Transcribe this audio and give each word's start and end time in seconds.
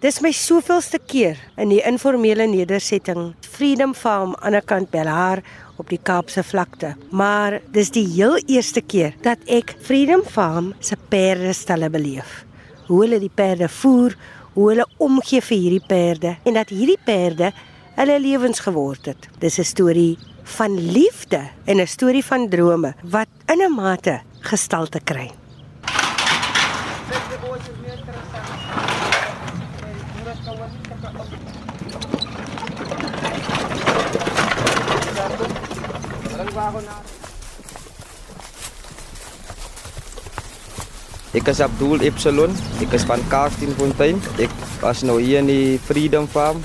Dis 0.00 0.22
my 0.24 0.30
soveelste 0.32 0.96
keer 0.96 1.36
in 1.60 1.68
die 1.74 1.82
informele 1.84 2.46
nedersetting 2.48 3.34
Freedom 3.44 3.90
Farm 3.92 4.30
aan 4.40 4.54
die 4.56 4.62
kant 4.64 4.88
Bellaar 4.88 5.42
op 5.76 5.90
die 5.92 5.98
Kaapse 6.00 6.40
vlakte. 6.40 6.94
Maar 7.12 7.58
dis 7.74 7.90
die 7.92 8.06
heel 8.08 8.38
eerste 8.48 8.80
keer 8.80 9.12
dat 9.20 9.42
ek 9.44 9.74
Freedom 9.84 10.22
Farm 10.24 10.70
se 10.80 10.96
perde 11.12 11.52
stalle 11.52 11.90
beleef. 11.92 12.46
Hoe 12.86 13.02
hulle 13.02 13.18
die 13.20 13.28
perde 13.28 13.68
voer, 13.68 14.16
hoe 14.54 14.70
hulle 14.70 14.86
omgee 14.96 15.44
vir 15.44 15.60
hierdie 15.66 15.84
perde 15.92 16.32
en 16.48 16.56
dat 16.56 16.72
hierdie 16.72 16.96
perde 17.04 17.52
hulle 17.98 18.16
lewens 18.24 18.64
geword 18.64 19.12
het. 19.12 19.28
Dis 19.38 19.60
'n 19.60 19.68
storie 19.68 20.16
van 20.56 20.80
liefde 20.80 21.44
en 21.66 21.76
'n 21.76 21.86
storie 21.86 22.24
van 22.24 22.48
drome 22.48 22.94
wat 23.04 23.28
in 23.52 23.60
'n 23.60 23.74
mate 23.74 24.20
gestalte 24.40 25.00
kry. 25.04 25.39
Ek 41.30 41.46
is 41.48 41.60
Abdul 41.64 42.02
Epsilon. 42.04 42.52
Ek 42.84 42.92
is 42.98 43.06
van 43.08 43.22
Kaapstadfontein. 43.32 44.20
Ek 44.42 44.52
was 44.82 45.00
nou 45.08 45.16
hier 45.22 45.40
in 45.40 45.48
die 45.48 45.78
Freedom 45.80 46.26
Farm. 46.28 46.60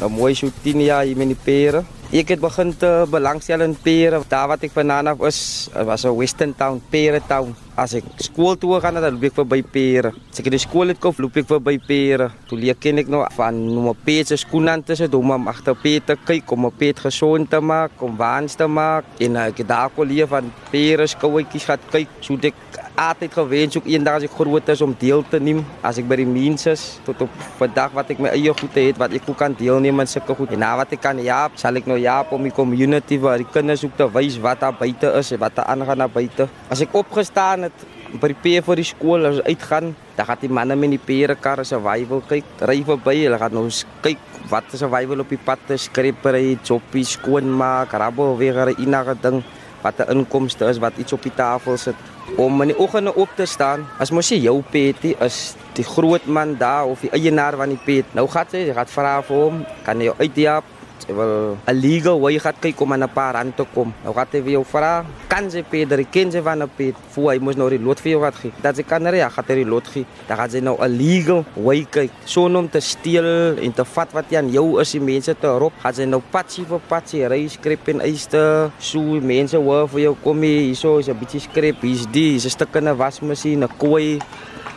Nou 0.00 0.10
mooi 0.12 0.34
so 0.36 0.52
10 0.64 0.82
jaar 0.84 1.06
hier 1.08 1.16
met 1.16 1.32
die 1.32 1.38
pere. 1.40 1.84
Ek 2.10 2.26
het 2.32 2.40
begin 2.42 2.72
te 2.74 2.88
belangstel 3.06 3.62
in 3.62 3.76
pere. 3.78 4.18
Daar 4.26 4.48
wat 4.50 4.64
ek 4.66 4.72
vandaan 4.74 5.12
af 5.12 5.20
is, 5.28 5.70
was 5.86 6.02
'n 6.04 6.16
Western 6.18 6.52
Town, 6.58 6.82
Pere 6.90 7.20
Town. 7.28 7.54
As 7.76 7.94
ek 7.94 8.04
skool 8.18 8.56
toe 8.58 8.80
gaan, 8.80 8.94
dan 8.94 9.12
loop 9.12 9.22
ek 9.22 9.34
verby 9.34 9.62
pere. 9.62 10.12
As 10.30 10.40
ek 10.40 10.50
die 10.50 10.58
skool 10.58 10.88
het 10.88 10.98
kom, 10.98 11.14
loop 11.16 11.36
ek 11.36 11.46
verby 11.46 11.78
pere. 11.78 12.32
Toe 12.48 12.58
leer 12.58 12.74
ken 12.74 12.98
ek 12.98 13.06
nou 13.06 13.24
van 13.36 13.54
my 13.84 13.94
pere 14.04 14.36
skoenante 14.36 14.96
se 14.96 15.06
dom 15.06 15.30
om 15.30 15.48
agter 15.48 15.76
pere 15.76 16.00
te 16.00 16.16
kyk 16.16 16.50
om 16.50 16.66
'n 16.66 16.72
pere 16.76 17.00
gesond 17.00 17.48
te 17.48 17.60
maak, 17.60 17.92
om 18.00 18.16
waans 18.16 18.56
te 18.56 18.66
maak. 18.66 19.04
En 19.20 19.36
ek 19.36 19.58
het 19.58 19.68
daar 19.68 19.90
kon 19.90 20.08
leer 20.08 20.26
van 20.26 20.52
pere 20.72 21.06
skouetjies 21.06 21.64
gaan 21.64 21.78
kyk, 21.92 22.08
so 22.20 22.34
ek 22.34 22.54
altyd 22.94 23.32
gewens 23.32 23.76
ook 23.76 23.86
eendag 23.86 24.18
as 24.18 24.26
ek 24.26 24.34
groot 24.34 24.68
is 24.72 24.82
om 24.84 24.94
deel 24.98 25.22
te 25.30 25.38
neem 25.40 25.62
as 25.86 25.98
ek 26.00 26.08
by 26.10 26.18
die 26.20 26.28
mense 26.28 26.72
is 26.74 26.84
tot 27.06 27.22
op 27.26 27.36
vandag 27.58 27.94
wat 27.96 28.10
ek 28.14 28.22
my 28.22 28.32
eie 28.34 28.52
goede 28.56 28.84
het 28.88 28.98
wat 29.00 29.14
ek 29.16 29.28
ook 29.30 29.38
kan 29.40 29.54
deelneem 29.58 30.02
aan 30.02 30.10
sulke 30.10 30.34
goed. 30.36 30.52
En 30.56 30.62
na 30.64 30.72
wat 30.80 30.92
ek 30.96 31.02
kan 31.04 31.20
ja, 31.24 31.42
sal 31.60 31.76
ek 31.80 31.88
nou 31.90 31.98
ja 32.00 32.20
om 32.30 32.44
die 32.46 32.54
community 32.54 33.18
waar 33.22 33.40
die 33.40 33.48
kinders 33.48 33.84
ook 33.86 33.96
te 33.96 34.08
wys 34.14 34.40
wat 34.42 34.64
daar 34.64 34.76
buite 34.76 35.12
is 35.20 35.32
en 35.32 35.42
wat 35.42 35.56
daar 35.56 35.70
aangaan 35.72 36.04
daar 36.04 36.12
buite. 36.12 36.48
As 36.68 36.82
ek 36.84 36.94
opgestaan 36.98 37.68
het 37.68 37.86
by 38.20 38.32
die 38.32 38.40
P 38.42 38.64
vir 38.66 38.80
die 38.80 38.88
skool 38.88 39.28
as 39.28 39.38
uitgaan, 39.46 39.94
dan 40.16 40.26
gaan 40.26 40.40
die 40.42 40.50
manne 40.50 40.76
met 40.76 40.96
die 40.96 40.98
pere 40.98 41.36
karre 41.38 41.64
survival 41.64 42.24
kyk, 42.28 42.48
ry 42.66 42.80
verby, 42.84 43.16
hulle 43.22 43.38
gaan 43.38 43.54
nou 43.54 43.68
kyk 44.02 44.26
wat 44.50 44.74
is 44.74 44.82
survival 44.82 45.22
op 45.22 45.30
die 45.30 45.38
pad, 45.38 45.62
skrepery, 45.78 46.58
choppie, 46.66 47.06
skoonmaak, 47.06 47.94
rabbel 47.94 48.36
weer 48.36 48.66
'n 48.66 48.74
enige 48.82 49.14
ding 49.22 49.42
wat 49.82 49.98
'n 49.98 50.10
inkomste 50.10 50.64
is 50.68 50.78
wat 50.78 50.92
iets 50.96 51.12
op 51.12 51.22
die 51.22 51.34
tafel 51.34 51.76
sit 51.76 51.94
om 52.36 52.62
in 52.62 52.68
die 52.68 52.78
oggende 52.78 53.14
op 53.14 53.28
te 53.36 53.46
staan. 53.46 53.86
As 53.98 54.10
mos 54.10 54.28
jy 54.28 54.38
jou 54.38 54.62
petie 54.70 55.16
is 55.20 55.56
die 55.72 55.84
groot 55.84 56.26
man 56.26 56.56
daar 56.58 56.86
of 56.86 57.00
die 57.00 57.10
eienaar 57.10 57.56
van 57.56 57.68
die 57.68 57.80
pet. 57.84 58.04
Nou 58.14 58.28
gaan 58.28 58.46
jy, 58.50 58.66
jy 58.66 58.74
gaan 58.74 58.86
vra 58.86 59.22
vir 59.22 59.36
hom, 59.36 59.64
kan 59.84 60.00
jy 60.00 60.12
uitdiap 60.18 60.64
Jy 61.08 61.14
wil 61.14 61.56
'n 61.66 61.76
legal 61.80 62.20
way 62.20 62.38
gaan 62.38 62.54
kyk 62.60 62.80
om 62.80 62.92
aan 62.92 63.02
'n 63.02 63.12
paar 63.12 63.34
rand 63.34 63.56
te 63.56 63.64
kom. 63.74 63.92
Nou 64.04 64.14
gaan 64.14 64.26
jy 64.32 64.42
vir 64.42 64.52
jou 64.52 64.64
vra, 64.64 65.04
kan 65.28 65.50
jy 65.50 65.62
pet, 65.62 65.92
er 65.92 66.04
ken 66.04 66.30
jy 66.30 66.42
van 66.42 66.62
'n 66.62 66.70
pet? 66.76 66.94
Voor 67.12 67.32
hy 67.32 67.38
moet 67.38 67.56
nou 67.56 67.68
die 67.70 67.78
lot 67.78 68.00
vir 68.00 68.12
jou 68.12 68.30
gee. 68.32 68.52
Dat 68.62 68.76
jy 68.76 68.84
kan 68.84 69.06
ry, 69.06 69.20
gaan 69.20 69.44
jy 69.48 69.54
die 69.54 69.64
lot 69.64 69.86
gee. 69.86 70.06
Dan 70.28 70.36
gaan 70.36 70.50
jy 70.50 70.60
nou 70.60 70.76
'n 70.78 70.96
legal 70.96 71.44
way 71.56 71.86
kyk. 71.90 72.10
Son 72.24 72.56
om 72.56 72.68
te 72.68 72.80
steel 72.80 73.56
en 73.58 73.72
te 73.72 73.84
vat 73.84 74.12
wat 74.12 74.32
aan 74.34 74.50
jou 74.50 74.80
is, 74.80 74.92
die 74.92 75.00
mense 75.00 75.34
te 75.34 75.46
rob. 75.46 75.72
Gaan 75.82 75.94
jy 75.94 76.04
nou 76.04 76.22
patsie 76.30 76.64
vir 76.64 76.80
patsie 76.88 77.26
ry, 77.26 77.48
skrep 77.48 77.88
en 77.88 78.00
eiste. 78.00 78.70
So 78.78 79.00
mense 79.00 79.56
hoor 79.56 79.88
vir 79.88 80.00
jou 80.00 80.16
kom 80.22 80.42
hier, 80.42 80.60
hierso 80.60 80.98
is 80.98 81.08
'n 81.08 81.18
bietjie 81.18 81.40
skrep, 81.40 81.80
hier's 81.82 82.06
die, 82.10 82.30
hier's 82.30 82.46
'n 82.46 82.50
stuk 82.50 82.74
in 82.76 82.88
'n 82.88 82.96
wasmasjien, 82.96 83.62
'n 83.62 83.68
kooi. 83.78 84.20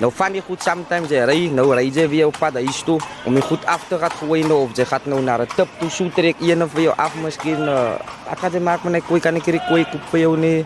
Nou 0.01 0.09
van 0.11 0.33
die 0.33 0.41
goed 0.41 0.63
sometimes 0.65 1.11
jy 1.13 1.21
ry, 1.29 1.37
nou 1.53 1.67
ry 1.75 1.85
jy 1.93 2.07
weer 2.09 2.27
op 2.31 2.37
pad 2.41 2.57
huis 2.57 2.79
toe 2.85 2.97
om 3.29 3.35
die 3.37 3.43
goed 3.45 3.65
af 3.69 3.83
te 3.89 3.99
gaan 4.01 4.15
gooi 4.23 4.41
nou 4.47 4.63
of 4.65 4.73
jy 4.77 4.85
gaan 4.89 5.05
nou 5.05 5.21
na 5.21 5.37
'n 5.37 5.47
tip 5.55 5.69
toe 5.79 5.89
so 5.89 6.09
trek 6.09 6.35
een 6.41 6.63
of 6.63 6.73
jou 6.73 6.93
af 6.97 7.13
miskien 7.15 7.61
uh, 7.61 7.93
wat 8.29 8.39
gaan 8.39 8.53
jy 8.53 8.59
maak 8.59 8.83
met 8.83 8.93
'n 8.93 9.07
koei 9.07 9.19
kan 9.19 9.35
ek 9.35 9.45
hierdie 9.45 9.67
koei 9.69 9.85
koop 9.85 10.01
vir 10.11 10.19
jou 10.19 10.37
nie. 10.37 10.65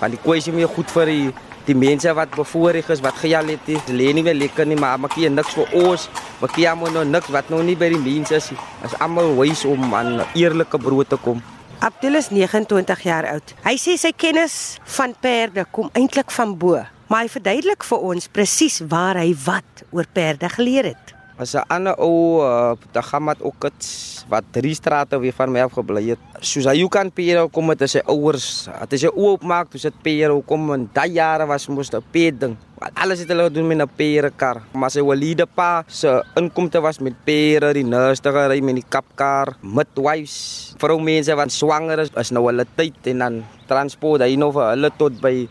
Want 0.00 0.12
die 0.12 0.22
koei 0.22 0.38
is 0.38 0.46
meer 0.46 0.68
goed 0.68 0.90
vir 0.90 1.06
die 1.06 1.32
die 1.66 1.74
mense 1.74 2.14
wat 2.14 2.30
bevoorreg 2.30 2.88
is 2.88 3.00
wat 3.00 3.14
gejal 3.14 3.46
het 3.46 3.66
die 3.66 4.12
nie 4.14 4.22
meer 4.22 4.34
lekker 4.34 4.66
nie 4.66 4.76
maar 4.76 4.98
maak 4.98 5.16
jy 5.16 5.28
niks 5.28 5.54
vir 5.54 5.66
ons 5.74 6.08
wat 6.40 6.56
jy 6.56 6.74
moet 6.74 6.92
nou 6.92 7.04
niks 7.04 7.28
wat 7.28 7.50
nou 7.50 7.62
nie 7.62 7.76
by 7.76 7.88
die 7.88 7.98
mense 7.98 8.34
is 8.36 8.52
is 8.84 8.94
almal 9.00 9.34
wys 9.36 9.64
om 9.64 9.94
aan 9.94 10.24
eerlike 10.34 10.78
brood 10.78 11.08
te 11.08 11.16
kom. 11.16 11.42
Abdul 11.80 12.14
is 12.14 12.30
29 12.30 13.02
jaar 13.02 13.26
oud. 13.26 13.54
Hy 13.64 13.76
sê 13.76 13.96
sy 13.96 14.12
kennis 14.16 14.78
van 14.84 15.14
perde 15.20 15.66
kom 15.70 15.90
eintlik 15.92 16.30
van 16.30 16.56
bo 16.56 16.97
maar 17.08 17.24
hy 17.24 17.30
verduidelik 17.32 17.84
vir 17.88 18.08
ons 18.10 18.28
presies 18.28 18.82
waar 18.88 19.16
hy 19.20 19.32
wat 19.46 19.84
oor 19.90 20.08
perde 20.12 20.48
geleer 20.52 20.92
het. 20.92 21.14
As 21.38 21.54
'n 21.54 21.62
ander 21.70 21.94
ou, 22.02 22.42
uh, 22.42 23.20
met 23.20 23.42
ook 23.42 23.60
dit 23.60 23.80
wat 24.28 24.44
drie 24.50 24.74
strate 24.74 25.18
weer 25.18 25.32
van 25.32 25.52
my 25.52 25.60
af 25.60 25.72
gebly 25.72 26.08
het. 26.10 26.18
Soos 26.40 26.66
hy 26.66 26.88
kan 26.88 27.10
pere 27.10 27.48
kom 27.48 27.66
met 27.66 27.80
sy 27.88 28.00
ouers. 28.06 28.68
Het 28.80 28.90
hy 28.90 28.98
sy 28.98 29.10
oop 29.14 29.42
maak, 29.42 29.70
dis 29.70 29.82
dit 29.82 30.02
pere 30.02 30.42
kom 30.42 30.72
in 30.74 30.90
daai 30.92 31.12
jare 31.12 31.46
was 31.46 31.68
mos 31.68 31.90
'n 31.92 32.02
ped 32.12 32.40
ding. 32.40 32.56
Alles 32.94 33.20
het 33.20 33.28
hulle 33.28 33.44
gedoen 33.44 33.68
met 33.68 33.78
'n 33.78 33.88
pere 33.96 34.30
kar. 34.30 34.62
Maar 34.74 34.90
sy 34.90 35.00
walide 35.00 35.46
pa 35.46 35.84
se 35.86 36.22
inkomste 36.36 36.80
was 36.80 36.98
met 36.98 37.14
pere, 37.24 37.72
die 37.72 37.84
nursery 37.84 38.60
met 38.60 38.74
die 38.74 38.84
kapkar, 38.88 39.56
midwives. 39.62 40.74
Vrou 40.76 41.00
mense 41.00 41.34
wat 41.34 41.52
swanger 41.52 41.98
is, 42.00 42.10
is 42.16 42.30
nou 42.30 42.46
hulle 42.46 42.66
tyd 42.76 43.06
en 43.06 43.18
dan 43.18 43.44
transport 43.66 44.20
hy 44.22 44.36
nou 44.36 44.52
vir 44.52 44.70
hulle 44.70 44.90
tot 44.98 45.20
by 45.20 45.48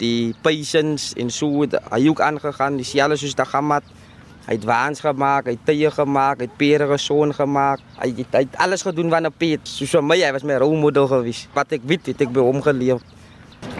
die 0.00 0.34
patients 0.42 1.12
en 1.20 1.30
so 1.30 1.66
hy 1.92 2.08
ook 2.08 2.20
aangegaan 2.20 2.76
dieselfde 2.80 3.20
soos 3.20 3.36
daai 3.38 3.52
gamat 3.52 3.84
hy 4.46 4.56
het 4.56 4.64
waans 4.66 5.02
gemaak 5.04 5.46
hy 5.46 5.54
het 5.54 5.64
tye 5.68 5.90
gemaak 5.94 6.40
hy 6.40 6.48
het 6.48 6.56
pere 6.58 6.88
gesond 6.90 7.36
gemaak 7.36 7.82
hy 8.00 8.08
het, 8.16 8.32
hy 8.34 8.44
het 8.46 8.56
alles 8.64 8.82
gedoen 8.82 9.12
wat 9.12 9.22
'n 9.22 9.32
pet 9.36 9.60
soos 9.68 9.92
vir 9.94 10.02
my 10.02 10.18
hy 10.18 10.32
was 10.32 10.44
my 10.44 10.56
rolmodel 10.58 11.06
gewees 11.06 11.46
wat 11.54 11.72
ek 11.72 11.84
weet 11.84 12.06
het 12.10 12.22
ek 12.22 12.32
by 12.32 12.40
hom 12.40 12.62
geleef. 12.62 13.00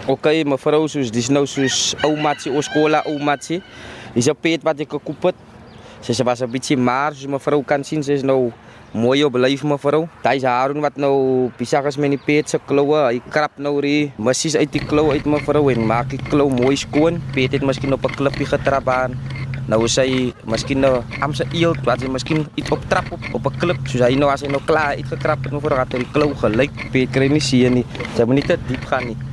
Ok 0.07 0.27
mevrou 0.45 0.87
soos 0.87 1.11
dis 1.11 1.29
nou 1.29 1.45
soos 1.45 1.95
oumatsie 2.03 2.51
ons 2.51 2.65
skool 2.65 2.95
oumatsie 2.95 3.61
dis 4.13 4.29
'n 4.29 4.35
pet 4.35 4.63
wat 4.63 4.79
ek 4.79 4.89
gekoop 4.89 5.23
het. 5.23 5.35
Sy 6.01 6.23
was 6.23 6.41
'n 6.41 6.51
bietjie 6.51 6.77
maar 6.77 7.13
soos 7.13 7.27
mevrou 7.27 7.63
kan 7.63 7.83
sien 7.83 8.03
sy 8.03 8.13
is 8.13 8.23
nou 8.23 8.53
mooi 8.91 9.23
op 9.23 9.35
lyf 9.39 9.63
mevrou. 9.63 10.05
Daai 10.23 10.41
Harun 10.43 10.81
wat 10.83 10.97
nou 10.99 11.49
besig 11.57 11.85
is 11.87 11.97
met 11.97 12.11
die 12.15 12.19
pet 12.21 12.51
se 12.51 12.59
kloue, 12.67 12.99
hy 13.07 13.21
krap 13.31 13.57
nou 13.57 13.77
die 13.83 14.11
missies 14.19 14.57
uit 14.59 14.71
die 14.73 14.83
klou 14.83 15.11
uit 15.11 15.25
mevrou 15.25 15.69
en 15.71 15.85
maak 15.87 16.11
die 16.11 16.21
klou 16.29 16.49
mooi 16.51 16.75
skoon. 16.79 17.21
Pet 17.35 17.55
het 17.55 17.63
miskien 17.63 17.93
op 17.93 18.05
'n 18.05 18.15
klippie 18.19 18.45
getrap 18.45 18.89
aan. 18.89 19.17
Nou 19.67 19.87
sy 19.87 20.33
miskien 20.45 20.81
nou 20.81 21.03
am 21.21 21.33
se 21.33 21.45
eel 21.53 21.75
wat 21.85 22.01
hy 22.01 22.07
miskien 22.07 22.45
iets 22.55 22.71
op 22.71 22.83
trap 22.89 23.11
op 23.11 23.21
op 23.33 23.45
'n 23.47 23.57
klip. 23.59 23.79
Soos 23.87 24.01
hy 24.01 24.15
nou 24.15 24.29
as 24.29 24.41
hy 24.41 24.47
nou 24.47 24.61
klaar 24.65 24.95
uitgekrap 24.95 25.43
het 25.43 25.53
mevrou 25.53 25.79
het 25.79 25.93
hy 25.93 25.99
die 25.99 26.11
klou 26.11 26.33
gelyk. 26.35 26.71
Pet 26.91 27.11
kry 27.11 27.27
nie 27.27 27.39
seën 27.39 27.73
nie. 27.73 27.85
Sy 28.15 28.23
moet 28.25 28.35
nie 28.35 28.47
te 28.47 28.57
diep 28.67 28.85
gaan 28.85 29.07
nie. 29.07 29.30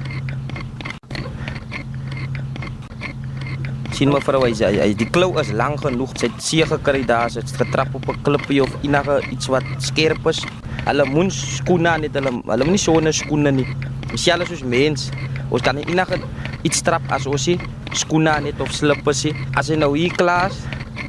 Sien 3.98 4.12
mevrou 4.14 4.44
hy, 4.44 4.52
hy, 4.54 4.92
die 4.94 5.08
klou 5.10 5.32
is 5.42 5.50
lank 5.58 5.82
genoeg. 5.82 6.12
Sy 6.20 6.28
het 6.30 6.42
seë 6.44 6.66
gekry 6.70 7.02
daar, 7.08 7.32
sy 7.32 7.42
het 7.42 7.50
getrap 7.58 7.96
op 7.98 8.06
'n 8.08 8.22
klippie 8.22 8.62
of 8.62 8.70
enige 8.86 9.18
iets 9.32 9.50
wat 9.50 9.66
skerp 9.78 10.26
is. 10.30 10.44
Hulle 10.86 11.04
moet 11.04 11.32
skoene 11.32 11.88
aan 11.88 12.02
het 12.02 12.14
hulle 12.14 12.30
hulle 12.30 12.64
moet 12.64 12.76
nie 12.76 12.86
sonne 12.86 13.12
skoene 13.12 13.50
nie. 13.50 13.66
Spesiaal 14.06 14.46
soos 14.46 14.62
mens. 14.62 15.10
Ons 15.50 15.62
kan 15.62 15.76
enige 15.76 16.20
iets 16.62 16.82
trap 16.82 17.02
as 17.10 17.26
ons 17.26 17.42
sie 17.42 17.58
skoene 17.92 18.30
aan 18.30 18.44
het 18.44 18.60
of 18.60 18.72
slippers 18.72 19.20
sie. 19.20 19.34
As 19.54 19.68
hy 19.68 19.76
nou 19.76 19.96
hier 19.96 20.12
klaar 20.12 20.50
is, 20.50 20.58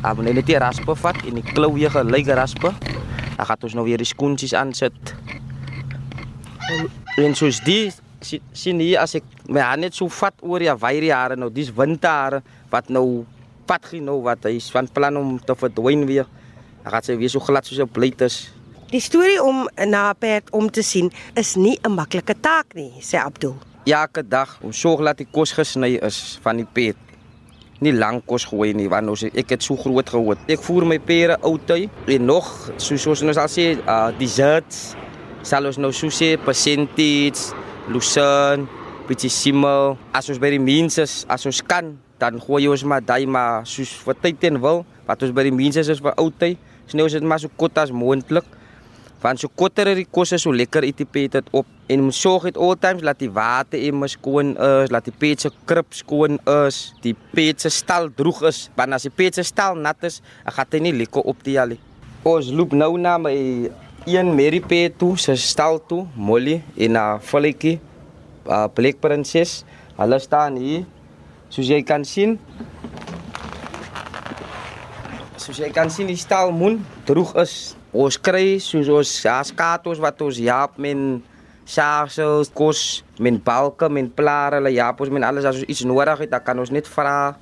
dan 0.02 0.16
moet 0.16 0.26
hy 0.26 0.34
net 0.34 0.46
die 0.46 0.58
raspe 0.58 0.96
vat 0.96 1.16
en 1.28 1.36
die 1.36 1.54
klou 1.54 1.74
weer 1.74 1.92
gelyk 1.92 2.28
raspe. 2.28 2.74
Dan 3.38 3.46
gaan 3.46 3.58
ons 3.62 3.74
nou 3.74 3.86
weer 3.86 3.98
die 3.98 4.06
skoentjies 4.06 4.54
aansit. 4.54 5.16
En 7.18 7.36
soos 7.36 7.60
die 7.60 7.92
sien 8.22 8.80
hier 8.80 9.00
as 9.02 9.16
ek 9.16 9.24
my 9.48 9.62
hand 9.64 9.82
net 9.82 9.96
so 9.96 10.08
vat 10.08 10.36
oor 10.42 10.64
ja 10.64 10.76
wyre 10.78 11.12
hare 11.14 11.36
nou 11.40 11.50
dis 11.50 11.72
windhare 11.76 12.42
wat 12.72 12.90
nou 12.90 13.26
pad 13.70 13.86
gaan 13.86 14.08
nou 14.10 14.20
wat 14.26 14.46
hy 14.50 14.58
van 14.74 14.88
plan 14.94 15.18
om 15.18 15.38
te 15.40 15.56
verdwyn 15.56 16.06
weer. 16.10 16.26
Dan 16.84 16.94
gaan 16.94 17.06
sy 17.06 17.18
weer 17.20 17.30
so 17.30 17.40
glad 17.40 17.66
soos 17.66 17.80
'n 17.80 17.88
blyt 17.88 18.22
is. 18.22 18.52
Die 18.90 19.02
storie 19.02 19.42
om 19.44 19.70
na 19.86 20.10
'n 20.10 20.16
perd 20.18 20.50
om 20.52 20.70
te 20.70 20.82
sien 20.82 21.12
is 21.36 21.56
nie 21.56 21.78
'n 21.84 21.94
maklike 21.94 22.36
taak 22.42 22.74
nie 22.74 22.94
sê 23.02 23.18
Abdul. 23.18 23.56
Elke 23.86 24.28
dag 24.28 24.60
om 24.62 24.74
sorg 24.74 25.04
dat 25.04 25.18
die 25.18 25.28
kos 25.32 25.52
gesny 25.52 26.00
is 26.02 26.40
van 26.42 26.58
die 26.58 26.66
perd 26.66 26.98
nie 27.80 27.94
lank 27.96 28.26
kos 28.28 28.46
gooi 28.50 28.74
nie 28.76 28.90
want 28.92 29.10
ons 29.10 29.24
ek 29.30 29.54
het 29.56 29.64
so 29.64 29.78
groot 29.80 30.10
geword 30.10 30.52
ek 30.52 30.62
voer 30.66 30.86
my 30.86 31.00
pere 31.00 31.38
oudty 31.48 31.88
en 32.08 32.26
nog 32.26 32.72
soos 32.78 33.08
ons 33.08 33.22
nou 33.22 33.34
sal 33.34 33.48
sê 33.48 33.80
uh, 33.80 34.12
desserts 34.20 34.96
sal 35.48 35.70
ons 35.70 35.80
nou 35.80 35.92
so 35.96 36.12
sê 36.12 36.34
percentage 36.44 37.56
Lucerne, 37.90 38.68
bietjie 39.10 39.32
simmel. 39.34 39.96
As 40.14 40.30
ons 40.30 40.38
by 40.42 40.52
die 40.54 40.62
mense 40.62 41.02
is, 41.02 41.24
as 41.26 41.48
ons 41.50 41.64
kan, 41.66 41.96
dan 42.22 42.38
gooi 42.44 42.68
ons 42.70 42.84
maar 42.86 43.02
daai 43.02 43.26
maar 43.26 43.66
soos 43.66 43.96
vir 44.06 44.18
tyd 44.22 44.46
en 44.52 44.60
wil 44.62 44.84
wat 45.08 45.24
ons 45.26 45.34
by 45.34 45.48
die 45.48 45.56
mense 45.56 45.82
is 45.82 46.02
vir 46.04 46.14
ou 46.22 46.30
tyd. 46.30 46.62
Ons 46.94 47.16
dit 47.18 47.26
maar 47.26 47.42
so 47.42 47.50
kort 47.58 47.78
as 47.82 47.94
moontlik. 47.94 48.46
Want 49.24 49.42
so 49.42 49.50
korter 49.52 49.90
die 49.98 50.06
kos 50.06 50.36
is 50.38 50.46
so 50.46 50.54
lekker 50.54 50.86
eet 50.88 51.02
die 51.02 51.10
pet 51.10 51.34
dit 51.34 51.50
op 51.52 51.68
en 51.90 52.06
moet 52.06 52.16
sorg 52.16 52.46
dit 52.48 52.60
altyd 52.62 53.02
laat 53.04 53.20
die 53.20 53.32
water 53.34 53.82
immer 53.82 54.08
skoon 54.08 54.54
is, 54.54 54.94
laat 54.94 55.10
die 55.10 55.16
pet 55.26 55.44
se 55.44 55.52
krip 55.68 55.92
skoon 55.98 56.38
is, 56.70 56.94
die 57.04 57.16
pet 57.34 57.66
se 57.66 57.74
stal 57.74 58.08
droog 58.16 58.46
is. 58.48 58.68
Want 58.78 58.96
as 58.96 59.10
die 59.10 59.16
pet 59.18 59.42
se 59.42 59.44
stal 59.50 59.76
nat 59.76 60.06
is, 60.08 60.22
gaan 60.46 60.72
hy 60.72 60.86
nie 60.86 60.96
lekker 61.02 61.26
op 61.26 61.42
die 61.44 61.58
al. 61.60 61.74
Ons 62.30 62.54
loop 62.54 62.78
nou 62.78 62.94
na 63.02 63.18
my 63.20 63.36
een 64.06 64.36
Mary 64.36 64.60
pet 64.62 64.98
toe, 65.00 65.16
sy 65.20 65.36
stal 65.40 65.80
toe, 65.88 66.06
Molly 66.16 66.62
en 66.78 66.98
'n 66.98 67.20
volletjie, 67.20 67.80
'n 68.46 68.70
Black 68.74 69.00
Princess. 69.00 69.64
Hulle 69.98 70.20
staan 70.20 70.56
hier. 70.56 70.86
Soos 71.50 71.68
jy 71.68 71.84
kan 71.84 72.06
sien, 72.06 72.40
soos 75.36 75.58
jy 75.58 75.72
kan 75.72 75.90
sien 75.90 76.08
die 76.08 76.16
stal 76.16 76.52
moen 76.52 76.86
droog 77.06 77.36
is. 77.36 77.76
Ons 77.92 78.18
kry 78.18 78.60
soos 78.60 78.88
ons 78.88 79.26
skatos 79.44 80.00
wat 80.00 80.22
ons 80.22 80.38
jaap 80.38 80.78
men 80.78 81.24
sarsels 81.66 82.50
kos 82.54 83.04
men 83.20 83.42
balke 83.44 83.90
men 83.90 84.12
plare. 84.14 84.56
Hulle 84.56 84.72
jaap 84.72 85.02
ons 85.02 85.10
men 85.10 85.24
alles. 85.24 85.46
As 85.46 85.56
ons 85.56 85.66
iets 85.68 85.84
nodig 85.84 86.18
het 86.20 86.32
dan 86.32 86.44
kan 86.44 86.60
ons 86.60 86.72
net 86.72 86.88
vra 86.88 87.36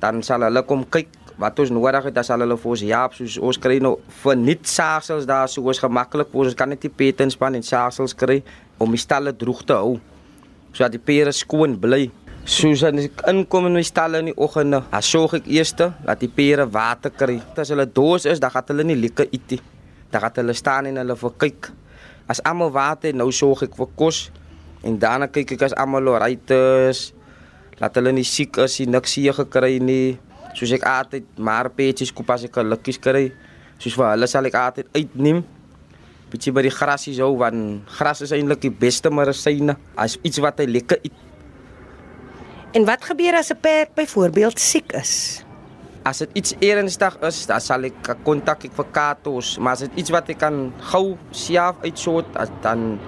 dan 0.00 0.22
sal 0.22 0.46
hulle 0.46 0.62
kom 0.66 0.84
kyk 0.86 1.10
wat 1.38 1.58
ons 1.62 1.70
nodig 1.70 2.08
het 2.10 2.22
sal 2.26 2.42
hulle 2.42 2.58
vir 2.58 2.72
ons 2.74 2.84
jaap 2.90 3.14
soos 3.14 3.38
ons 3.50 3.58
kry 3.62 3.78
nou 3.82 3.96
vir 4.22 4.38
net 4.38 4.66
sarsels 4.66 5.26
daar 5.28 5.48
so 5.48 5.62
ons 5.62 5.82
gemaklik 5.82 6.34
ons 6.34 6.56
kan 6.58 6.68
net 6.68 6.82
die 6.82 6.92
petens 7.02 7.38
span 7.38 7.54
en 7.58 7.66
sarsels 7.66 8.14
kry 8.14 8.42
om 8.78 8.94
die 8.94 9.02
stalle 9.02 9.32
droog 9.32 9.64
te 9.66 9.78
hou 9.78 9.98
sodat 10.72 10.96
die 10.96 11.04
pere 11.10 11.32
skoon 11.32 11.78
bly 11.80 12.08
Soos 12.48 12.80
as 12.80 12.96
ek 12.96 13.26
inkom 13.28 13.66
in 13.68 13.74
my 13.76 13.82
stal 13.84 14.14
in 14.16 14.30
die 14.30 14.34
oggende, 14.40 14.78
dan 14.88 15.02
sorg 15.04 15.34
ek 15.36 15.48
eers 15.52 15.74
dat 15.76 16.14
die 16.16 16.30
pere 16.32 16.64
water 16.64 17.12
kry. 17.12 17.34
As 17.60 17.68
hulle 17.68 17.84
doos 17.84 18.24
is, 18.24 18.40
dan 18.40 18.48
gaan 18.54 18.64
hulle 18.70 18.86
nie 18.88 18.96
lekker 18.96 19.28
eet 19.28 19.52
nie. 19.52 19.58
Dan 20.08 20.22
gaan 20.24 20.38
hulle 20.40 20.54
staan 20.56 20.88
en 20.88 20.96
hulle 20.96 21.16
vir 21.20 21.34
kyk. 21.44 21.68
As 22.24 22.40
almal 22.48 22.72
water, 22.72 23.12
nou 23.12 23.28
sorg 23.36 23.66
ek 23.66 23.76
vir 23.76 23.90
kos 24.00 24.30
en 24.80 24.96
daarna 24.96 25.28
kyk 25.28 25.58
ek 25.58 25.66
as 25.68 25.76
almal 25.76 26.08
alright 26.14 26.54
is. 26.56 27.10
Laat 27.82 28.00
hulle 28.00 28.14
nie 28.16 28.24
siek 28.24 28.56
is, 28.64 28.78
nie 28.80 28.94
niks 28.96 29.18
hier 29.20 29.36
gekry 29.36 29.76
nie. 29.84 30.16
Soos 30.58 30.72
ek 30.74 30.82
altyd 30.90 31.36
maar 31.38 31.68
petjies 31.70 32.10
koop 32.10 32.32
as 32.34 32.48
ek 32.48 32.56
lukkies 32.66 32.98
kry. 32.98 33.28
Soos 33.78 33.94
vir 33.94 34.08
hulle 34.10 34.26
sal 34.26 34.48
ek 34.48 34.56
altyd 34.58 34.88
uitneem. 34.96 35.44
Bietjie 36.32 36.52
by 36.52 36.64
die 36.66 36.72
grasie 36.74 37.14
so 37.14 37.30
want 37.38 37.86
gras 37.94 38.24
is 38.26 38.34
eintlik 38.34 38.64
die 38.64 38.72
beste 38.74 39.12
medisyne. 39.14 39.76
As 39.94 40.18
iets 40.26 40.42
wat 40.42 40.58
hy 40.58 40.66
lekker 40.66 40.98
eet. 41.06 41.20
En 42.74 42.84
wat 42.88 43.06
gebeur 43.06 43.38
as 43.38 43.52
'n 43.54 43.60
perd 43.62 43.94
byvoorbeeld 43.94 44.58
siek 44.58 44.92
is? 44.98 45.44
As 46.04 46.18
dit 46.18 46.30
iets 46.34 46.54
ernstig 46.60 47.16
is, 47.22 47.46
dan 47.46 47.60
sal 47.60 47.84
ek 47.84 48.16
kontak 48.24 48.64
ek 48.64 48.72
vir 48.72 48.86
Katos, 48.92 49.58
maar 49.58 49.72
as 49.72 49.86
dit 49.86 49.92
iets 49.96 50.10
wat 50.10 50.28
ek 50.28 50.38
kan 50.38 50.72
gou 50.90 51.16
self 51.30 51.76
uitsort, 51.82 52.26
dan 52.62 52.98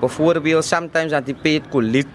byvoorbeeld 0.00 0.64
sometimes 0.64 1.10
dat 1.10 1.26
die 1.26 1.34
pet 1.34 1.68
koliek, 1.68 2.08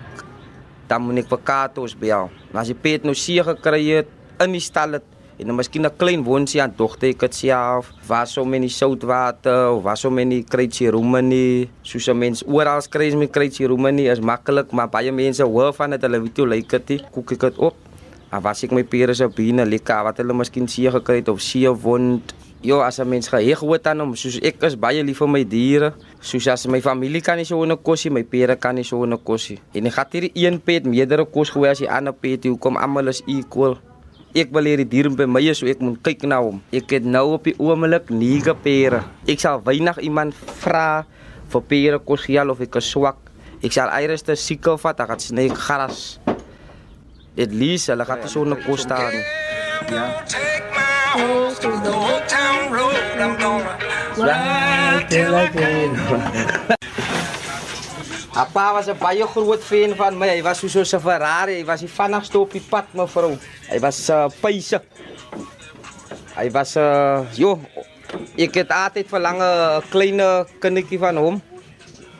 dan 0.87 1.01
moet 1.01 1.17
ek 1.17 1.29
vir 1.29 1.41
Katos 1.43 1.95
bel. 1.95 2.29
Maar 2.51 2.61
as 2.61 2.67
die 2.67 2.81
pet 2.81 3.03
nou 3.03 3.15
seer 3.15 3.43
gekry 3.43 3.85
het 3.89 4.07
in 4.43 4.51
die 4.51 4.63
stal 4.63 4.99
het 4.99 5.03
en 5.39 5.47
dan 5.47 5.55
miskien 5.55 5.85
'n 5.85 5.97
klein 5.97 6.23
wondsie 6.23 6.61
aan 6.61 6.73
dogter 6.77 7.09
ek 7.09 7.19
dit 7.19 7.35
self, 7.35 7.91
was 8.07 8.35
hom 8.35 8.53
in 8.53 8.61
die 8.61 8.69
soutwater 8.69 9.81
was 9.81 10.03
hom 10.03 10.19
in 10.19 10.29
die 10.29 10.43
kruitjie 10.43 10.91
romanie, 10.91 11.69
soos 11.81 12.07
'n 12.07 12.17
mens 12.17 12.43
oral 12.45 12.81
kry 12.89 13.15
met 13.15 13.31
kruitjie 13.31 13.67
romanie 13.67 14.09
is 14.09 14.19
maklik, 14.19 14.71
maar 14.71 14.89
baie 14.89 15.11
mense 15.11 15.43
hoor 15.43 15.73
van 15.73 15.89
dit, 15.89 16.01
hulle 16.01 16.21
weet 16.21 16.37
hoe 16.37 16.47
lyk 16.47 16.69
dit, 16.85 17.03
koek 17.11 17.31
ek 17.31 17.39
dit 17.39 17.57
op. 17.57 17.75
Maar 18.31 18.41
was 18.41 18.63
ek 18.63 18.71
my 18.71 18.83
pere 18.83 19.13
se 19.13 19.27
bene 19.27 19.65
lekker 19.65 20.03
wat 20.03 20.17
hulle 20.17 20.33
miskien 20.33 20.67
seer 20.67 20.91
gekry 20.91 21.15
het 21.15 21.29
of 21.29 21.41
seer 21.41 21.73
wond. 21.73 22.33
Jo, 22.63 22.79
as 22.79 22.99
'n 22.99 23.09
mens 23.09 23.27
geheg 23.27 23.59
word 23.59 23.87
aan 23.87 23.99
hom, 23.99 24.15
soos 24.15 24.39
ek 24.41 24.63
is 24.63 24.75
baie 24.75 25.03
lief 25.03 25.17
vir 25.17 25.27
my 25.27 25.43
diere. 25.43 25.93
Soos 26.19 26.47
as 26.47 26.65
my 26.65 26.81
familie 26.81 27.21
kan 27.21 27.37
nie 27.37 27.45
so 27.45 27.63
'n 27.63 27.77
kosie, 27.83 28.09
my 28.09 28.23
pere 28.23 28.55
kan 28.55 28.75
nie 28.75 28.83
so 28.83 29.03
'n 29.05 29.17
kosie. 29.23 29.59
En 29.73 29.85
ek 29.85 29.95
het 29.95 30.13
hierdie 30.13 30.31
een 30.33 30.59
pet 30.59 30.85
meerdere 30.85 31.25
kos 31.25 31.49
gooi 31.49 31.69
as 31.69 31.79
die 31.79 31.89
ander 31.89 32.13
pet, 32.13 32.45
hoe 32.45 32.57
kom 32.57 32.77
almal 32.77 33.07
is 33.07 33.21
equal. 33.27 33.77
Ek 34.33 34.49
wil 34.49 34.65
hierdie 34.65 34.87
dier 34.89 35.11
by 35.13 35.27
my 35.29 35.43
is 35.45 35.59
so 35.61 35.67
ek 35.69 35.77
moet 35.85 35.99
kyk 36.01 36.23
na 36.25 36.39
hom. 36.41 36.57
Ek 36.73 36.89
het 36.95 37.05
nou 37.05 37.35
op 37.35 37.45
die 37.45 37.53
oomblik 37.61 38.09
9 38.09 38.55
pere. 38.65 39.03
Ek 39.29 39.37
sal 39.37 39.61
weinig 39.61 39.99
iemand 40.01 40.33
vra 40.63 41.05
vir 41.53 41.61
pere 41.69 41.99
kos 42.01 42.25
gee 42.25 42.41
of 42.41 42.63
ek 42.65 42.79
is 42.81 42.89
swak. 42.89 43.19
Ek 43.61 43.69
sal 43.75 43.93
eerste 43.93 44.33
siekel 44.33 44.81
vat, 44.81 45.05
ek 45.05 45.13
gaan 45.13 45.21
sny 45.21 45.45
gras. 45.53 46.01
Dit 47.37 47.53
lees 47.53 47.85
hulle 47.93 48.05
gaan 48.09 48.25
so 48.25 48.41
'n 48.41 48.57
kos 48.65 48.81
staan. 48.81 49.13
Ja. 49.93 50.25
Appa 58.33 58.73
was 58.73 58.89
'n 58.89 58.97
baie 58.97 59.21
groot 59.29 59.61
fan 59.61 59.93
van 59.95 60.17
my. 60.17 60.27
Hy 60.27 60.41
was 60.41 60.57
so 60.57 60.67
so 60.67 60.81
'n 60.81 61.01
Ferrari, 61.01 61.61
hy 61.61 61.65
was 61.65 61.79
die 61.85 61.89
vinnigste 61.89 62.39
op 62.39 62.51
die 62.51 62.65
pad, 62.65 62.85
mevrou. 62.93 63.37
Hy 63.69 63.79
was 63.79 64.09
'n 64.09 64.13
uh, 64.13 64.29
pyse. 64.41 64.81
Hy 66.33 66.49
was 66.49 66.73
'n 66.75 66.81
uh, 66.81 67.21
jo, 67.37 67.59
ek 68.35 68.55
het 68.55 68.69
altyd 68.73 69.07
verlang 69.07 69.37
'n 69.37 69.81
klein 69.89 70.17
kindertjie 70.59 70.97
van 70.97 71.15
hom. 71.15 71.41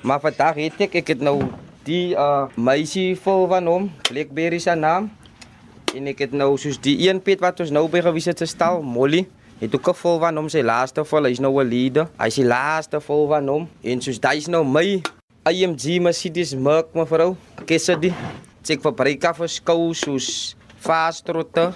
Maar 0.01 0.19
vandag 0.19 0.55
het 0.55 0.81
ek 0.81 0.95
ek 0.95 1.07
het 1.07 1.21
nou 1.21 1.49
die 1.83 2.13
uh 2.13 2.45
meisie 2.55 3.17
vol 3.17 3.47
van 3.47 3.65
hom, 3.65 3.91
Blackberry 4.05 4.59
se 4.59 4.75
naam. 4.75 5.09
En 5.95 6.07
ek 6.07 6.19
het 6.19 6.31
nou 6.31 6.57
soos 6.57 6.77
die 6.77 7.09
een 7.09 7.21
pet 7.21 7.39
wat 7.39 7.59
ons 7.59 7.71
nou 7.71 7.89
by 7.89 8.01
gewys 8.01 8.25
het 8.25 8.37
se 8.37 8.45
stal, 8.45 8.81
Molly. 8.81 9.25
Het 9.59 9.73
ook 9.75 9.95
vol 9.95 10.19
van 10.19 10.35
hom 10.35 10.49
sy 10.49 10.61
laaste 10.61 11.05
vol, 11.05 11.25
hy's 11.25 11.39
nou 11.39 11.57
'n 11.57 11.69
leader. 11.69 12.07
Hy's 12.19 12.35
die 12.35 12.45
laaste 12.45 13.01
vol 13.01 13.27
van 13.27 13.47
hom. 13.47 13.69
En 13.81 14.01
soos 14.01 14.19
daai's 14.19 14.47
nou 14.47 14.63
my 14.63 15.01
IMG 15.43 15.99
Mercedes 15.99 16.53
Merc 16.55 16.93
mevrou. 16.95 17.33
Kesse 17.67 17.97
die. 17.99 18.13
Ek 18.63 18.79
fabriek 18.79 19.25
af 19.27 19.41
skou 19.51 19.91
soos 19.91 20.55
fastrotte. 20.79 21.73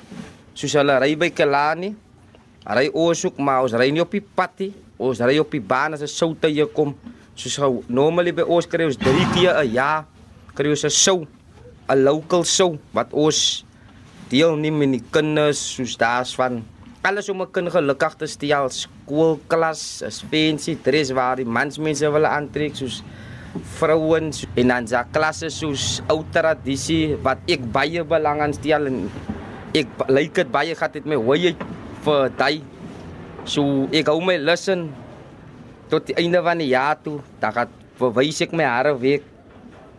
Soos 0.55 0.75
hulle 0.79 0.95
ry 1.03 1.17
by 1.19 1.27
Kelani. 1.35 1.91
Ry 2.63 2.87
oorsoek 2.95 3.35
maar 3.43 3.67
ons 3.67 3.75
ry 3.75 3.89
nie 3.91 3.99
op 3.99 4.15
die 4.15 4.23
pad 4.23 4.55
nie. 4.63 4.71
Ons 4.95 5.19
ry 5.19 5.35
op 5.43 5.51
die 5.51 5.59
baan 5.59 5.93
as 5.93 6.01
'n 6.01 6.07
soutte 6.07 6.47
hier 6.47 6.71
kom 6.71 6.95
soos 7.35 7.59
gou 7.59 7.83
normally 7.91 8.31
by 8.31 8.41
ons 8.47 8.65
kry 8.65 8.87
ons 8.87 8.97
3 8.97 9.27
keer 9.35 9.53
'n 9.59 9.73
jaar 9.75 10.07
kry 10.55 10.69
ons 10.71 10.85
'n 10.85 10.89
show 10.89 11.27
'n 11.89 12.03
local 12.03 12.43
show 12.43 12.79
wat 12.93 13.11
ons 13.11 13.65
deelneem 14.31 14.81
in 14.81 14.91
die 14.91 15.03
kinders 15.11 15.59
soos 15.59 15.97
daar's 15.97 16.33
van 16.33 16.63
alles 17.03 17.29
om 17.29 17.41
'n 17.41 17.51
kind 17.51 17.69
gelukkig 17.69 18.15
te 18.15 18.27
stel 18.27 18.69
skoolklas 18.69 20.01
fancy 20.31 20.75
dress 20.81 21.11
waar 21.11 21.35
die 21.35 21.45
mansmense 21.45 22.09
wil 22.09 22.25
aantrek 22.25 22.75
soos 22.75 23.03
vrouens 23.79 24.45
en 24.55 24.67
dan 24.67 24.87
ja 24.89 25.03
klasse 25.03 25.49
soos 25.49 26.01
ou 26.09 26.23
tradisie 26.33 27.15
wat 27.23 27.37
ek 27.47 27.65
baie 27.73 28.03
belang 28.03 28.41
aan 28.41 28.53
stel 28.53 28.87
en 28.91 29.03
ek 29.75 30.07
lyk 30.09 30.33
dit 30.33 30.51
baie 30.51 30.75
gat 30.75 30.95
het 30.95 31.05
my 31.05 31.15
hoe 31.15 31.53
vir 32.05 32.31
daai 32.37 32.61
so 33.47 33.87
ek 33.95 34.07
hou 34.11 34.19
my 34.21 34.37
lesson 34.37 34.89
tot 35.87 36.03
die 36.09 36.17
einde 36.19 36.41
van 36.43 36.59
die 36.59 36.71
jaar 36.73 36.99
toe, 36.99 37.21
dan 37.39 37.53
gaan 37.55 37.75
verwys 37.97 38.41
ek 38.43 38.53
my 38.55 38.67
hare 38.67 38.93
week 38.99 39.23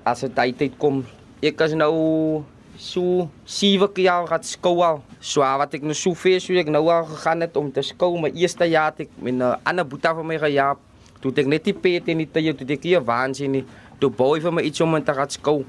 as 0.07 0.25
dit 0.25 0.37
tyd 0.37 0.76
kom. 0.81 1.02
Ek 1.40 1.61
is 1.64 1.75
nou 1.78 2.45
so 2.78 3.26
sewe 3.49 3.88
jaar 4.05 4.28
gaan 4.28 4.45
skou 4.45 4.83
al. 4.85 5.00
So 5.21 5.40
wat 5.40 5.75
ek 5.75 5.87
nou 5.87 5.97
so 5.97 6.14
veel 6.14 6.40
so 6.45 6.52
ek 6.61 6.69
nou 6.71 6.85
al 6.93 7.09
gegaan 7.09 7.43
het 7.47 7.57
om 7.57 7.73
te 7.73 7.83
skou 7.83 8.19
my 8.21 8.31
eerste 8.37 8.69
jaar 8.69 8.93
het 8.93 9.09
ek 9.09 9.17
met 9.17 9.35
'n 9.35 9.57
ander 9.64 9.85
boetie 9.85 10.14
van 10.14 10.26
my 10.26 10.38
gejaag. 10.38 10.76
Toe 11.23 11.33
ek 11.35 11.51
net 11.51 11.67
die 11.67 11.75
pet 11.75 12.09
en 12.13 12.23
die 12.23 12.31
tye 12.31 12.55
toe 12.55 12.67
ek 12.71 12.85
hier 12.87 13.03
waansin 13.03 13.57
nie. 13.59 13.65
Toe 13.99 14.11
boy 14.11 14.39
vir 14.41 14.55
my 14.55 14.63
iets 14.63 14.81
om 14.81 14.95
te 15.03 15.15
gaan 15.15 15.31
skou. 15.35 15.65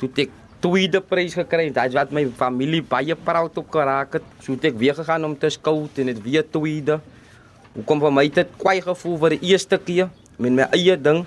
Toe 0.00 0.10
ek 0.24 0.34
tweede 0.60 1.00
prys 1.00 1.34
gekry. 1.38 1.70
Dit 1.72 1.96
wat 1.96 2.12
my 2.12 2.26
familie 2.36 2.82
baie 2.84 3.16
proud 3.16 3.56
op 3.62 3.70
geraak 3.72 4.18
het. 4.18 4.26
So 4.44 4.56
ek 4.60 4.76
weer 4.76 4.94
gegaan 4.98 5.24
om 5.24 5.36
te 5.36 5.48
skou 5.50 5.88
en 5.88 6.12
dit 6.12 6.22
weer 6.22 6.44
tweede. 6.44 7.00
Hoe 7.74 7.84
kom 7.86 8.00
vir 8.02 8.12
my 8.12 8.26
dit 8.28 8.56
kwai 8.60 8.80
gevoel 8.84 9.16
vir 9.24 9.36
die 9.38 9.52
eerste 9.54 9.78
keer 9.78 10.10
met 10.40 10.52
my 10.52 10.68
eie 10.76 10.96
ding. 10.96 11.24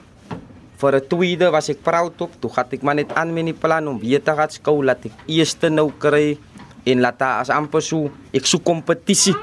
Vir 0.77 0.95
'n 0.95 1.07
tweede 1.07 1.51
was 1.51 1.69
ek 1.69 1.81
proud 1.81 2.21
op. 2.21 2.31
Toe 2.41 2.51
gat 2.51 2.73
ek 2.73 2.83
maar 2.83 2.95
net 2.95 3.13
aan 3.13 3.33
met 3.33 3.45
die 3.45 3.53
plan 3.53 3.87
om 3.87 3.99
weer 3.99 4.21
te 4.21 4.31
gaan 4.31 4.49
skou 4.49 4.83
laat 4.83 5.05
ek 5.05 5.13
eerste 5.27 5.69
nou 5.69 5.91
kry 5.97 6.37
en 6.85 6.99
laat 6.99 7.21
as 7.21 7.49
amper 7.49 7.81
so 7.81 8.11
ek 8.33 8.45
so 8.45 8.59
kompetisie 8.59 9.35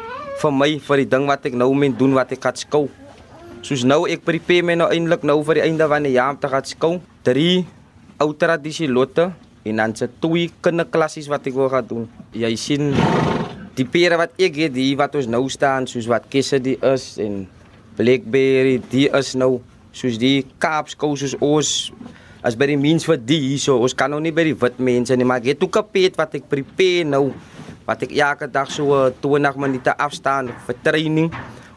vir 0.43 0.53
my 0.53 0.79
vir 0.79 0.97
die 0.97 1.09
ding 1.09 1.27
wat 1.27 1.47
ek 1.47 1.55
nou 1.55 1.73
moet 1.73 1.99
doen 1.99 2.13
wat 2.15 2.33
ek 2.33 2.43
gaan 2.43 2.57
skou. 2.57 2.89
Soos 3.61 3.83
nou 3.85 4.07
ek 4.09 4.23
prepare 4.25 4.65
my 4.65 4.75
nou 4.79 4.87
eintlik 4.89 5.25
nou 5.29 5.37
vir 5.45 5.59
die 5.59 5.67
einde 5.67 5.85
van 5.93 6.07
die 6.07 6.15
jaar 6.15 6.33
om 6.33 6.39
te 6.41 6.49
gaan 6.49 6.65
skou. 6.65 6.95
3 7.29 7.61
ou 8.25 8.33
tradisie 8.33 8.89
lotte 8.89 9.27
en 9.69 9.83
dan 9.83 9.93
se 9.97 10.09
twee 10.21 10.49
kinderklassies 10.65 11.29
wat 11.29 11.45
ek 11.51 11.59
wil 11.59 11.69
gaan 11.73 11.89
doen. 11.89 12.07
Jy 12.33 12.51
sien 12.57 12.95
die 13.77 13.85
pere 13.85 14.17
wat 14.21 14.33
ek 14.41 14.57
het, 14.63 14.73
die 14.73 14.95
wat 14.97 15.19
ons 15.21 15.29
nou 15.29 15.43
staan, 15.53 15.85
soos 15.89 16.09
wat 16.09 16.31
kesse 16.33 16.57
die 16.65 16.79
is 16.89 17.13
en 17.21 17.45
blackberry, 18.01 18.79
die 18.93 19.11
is 19.21 19.35
nou 19.37 19.59
soos 19.93 20.17
die 20.21 20.47
kaapskou 20.63 21.13
soos 21.21 21.37
ons 21.45 21.93
as 22.41 22.57
by 22.57 22.71
die 22.71 22.81
mens 22.81 23.05
vir 23.05 23.21
die 23.21 23.43
hierso. 23.45 23.77
Ons 23.77 23.93
kan 23.93 24.09
nou 24.09 24.23
nie 24.25 24.33
by 24.33 24.49
die 24.49 24.57
wit 24.57 24.81
mense 24.81 25.13
nie, 25.21 25.29
maar 25.29 25.45
ek 25.45 25.53
het 25.53 25.69
ook 25.69 25.77
'n 25.85 25.93
pet 25.93 26.17
wat 26.17 26.35
ek 26.41 26.49
prepare 26.49 27.05
nou 27.05 27.27
wat 27.85 28.09
ek 28.09 28.17
elke 28.17 28.49
dag 28.49 28.71
so 28.73 29.11
20 29.21 29.57
minute 29.57 29.93
afstaan 29.99 30.49
vir 30.67 30.77
training 30.83 31.29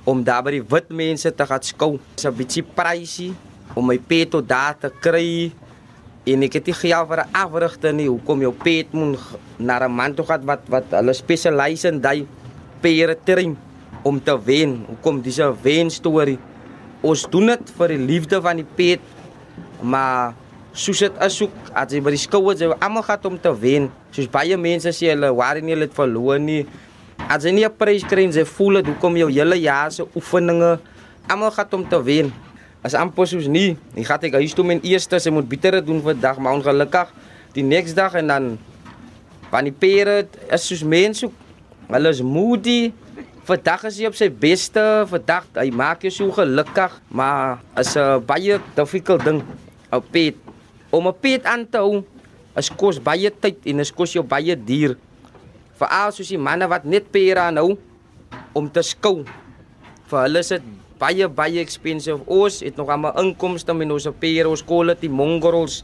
om 0.04 0.24
daar 0.24 0.44
by 0.44 0.58
die 0.58 0.66
wit 0.70 0.90
mense 0.92 1.32
te 1.32 1.46
gaan 1.48 1.64
skou. 1.64 1.98
Dit's 2.16 2.26
'n 2.26 2.36
bietjie 2.36 2.64
pricey 2.64 3.34
om 3.76 3.88
my 3.88 3.98
pet 3.98 4.32
tot 4.32 4.48
daar 4.48 4.76
te 4.78 4.90
kry. 4.90 5.52
En 6.26 6.44
ek 6.44 6.54
het 6.54 6.66
nie 6.66 6.74
geld 6.74 7.08
vir 7.08 7.20
'n 7.20 7.34
afrigter 7.34 7.94
nie. 7.94 8.08
Hoekom 8.08 8.40
jou 8.42 8.54
pet 8.54 8.94
moet 8.94 9.20
na 9.58 9.80
'n 9.80 9.92
man 9.92 10.14
toe 10.14 10.26
gaan 10.26 10.46
wat 10.46 10.62
wat 10.68 10.86
hulle 10.90 11.14
spesialiseer 11.14 11.94
in 11.94 12.02
daai 12.02 12.28
pere 12.82 13.16
train 13.24 13.58
om 14.04 14.20
te 14.24 14.36
wen. 14.46 14.86
Hoekom 14.88 15.22
dis 15.22 15.40
'n 15.40 15.56
wen 15.62 15.90
storie. 15.90 16.40
Ons 17.02 17.28
doen 17.30 17.48
dit 17.48 17.72
vir 17.78 17.88
die 17.88 17.98
liefde 17.98 18.42
van 18.42 18.56
die 18.56 18.68
pet. 18.76 19.00
Maar 19.82 20.34
soos 20.74 21.00
dit 21.00 21.12
is 21.22 21.42
ook 21.42 21.52
as 21.74 21.92
jy 21.92 22.02
by 22.02 22.10
die 22.10 22.18
skouers 22.18 22.60
jy 22.60 22.74
almal 22.80 23.04
gaan 23.04 23.20
om 23.24 23.40
te 23.40 23.52
wen. 23.60 23.92
Soos 24.12 24.28
baie 24.28 24.58
mense 24.58 24.90
sê 24.90 25.12
hulle 25.14 25.34
waar 25.36 25.62
nie 25.62 25.74
hulle 25.74 25.86
het 25.86 25.94
verloor 25.94 26.40
nie. 26.40 26.66
As 27.34 27.42
jy 27.42 27.50
nie 27.50 27.66
'n 27.66 27.74
prys 27.74 28.04
kry 28.06 28.30
en 28.30 28.32
jy 28.32 28.46
voel 28.46 28.78
dit 28.78 28.94
hoekom 28.94 29.16
jou 29.18 29.30
hele 29.34 29.58
jaar 29.58 29.90
se 29.90 30.06
oefeninge 30.14 30.78
almal 31.28 31.50
gaan 31.50 31.74
om 31.74 31.86
te 31.90 31.98
wen. 31.98 32.30
As 32.86 32.94
amper 32.94 33.26
soos 33.26 33.48
nie, 33.48 33.74
ek 33.98 34.06
gaan 34.06 34.22
ek 34.22 34.38
huis 34.38 34.54
toe 34.54 34.64
my 34.64 34.78
eerste 34.84 35.18
se 35.20 35.32
moet 35.32 35.50
bitter 35.50 35.82
doen 35.82 36.02
vir 36.04 36.14
dag, 36.14 36.38
maar 36.38 36.54
ongelukkig 36.54 37.10
die 37.56 37.64
next 37.64 37.96
dag 37.96 38.14
en 38.14 38.28
dan 38.28 38.60
van 39.50 39.64
die 39.64 39.74
pere 39.74 40.28
is 40.52 40.68
soos 40.68 40.84
mense 40.84 41.26
hulle 41.90 42.10
is 42.10 42.22
moody. 42.22 42.94
Vandag 43.50 43.84
is 43.90 43.98
hy 43.98 44.06
op 44.06 44.16
sy 44.16 44.30
beste, 44.30 44.84
vandag 45.10 45.48
hy 45.58 45.72
maak 45.72 46.06
jou 46.06 46.12
so 46.12 46.32
gelukkig, 46.32 47.02
maar 47.10 47.64
is 47.82 47.98
'n 47.98 48.22
baie 48.22 48.60
difficult 48.76 49.26
ding 49.26 49.42
op 49.92 50.06
pet. 50.12 50.36
Om 50.92 51.08
'n 51.08 51.18
pet 51.20 51.46
aan 51.46 51.66
te 51.66 51.78
hou 51.78 52.04
is 52.56 52.70
kos 52.70 53.02
baie 53.02 53.32
tyd 53.32 53.58
en 53.66 53.80
is 53.80 53.92
kos 53.92 54.14
jou 54.14 54.24
baie 54.24 54.56
duur. 54.56 54.98
Veral 55.80 56.14
soos 56.14 56.30
die 56.30 56.40
manne 56.40 56.68
wat 56.70 56.86
net 56.86 57.10
pere 57.14 57.48
aanhou 57.48 57.74
om 58.54 58.70
te 58.70 58.84
skou. 58.86 59.24
Vir 60.10 60.26
hulle 60.26 60.44
is 60.46 60.54
dit 60.54 60.66
baie 61.02 61.28
baie 61.28 61.62
expensive. 61.64 62.22
Ons 62.28 62.62
het 62.64 62.78
nog 62.80 62.92
my 63.02 63.14
inkomste 63.24 63.74
met 63.76 63.92
ons 63.92 64.08
pere, 64.20 64.50
ons 64.50 64.66
quality 64.66 65.10
mongrels, 65.10 65.82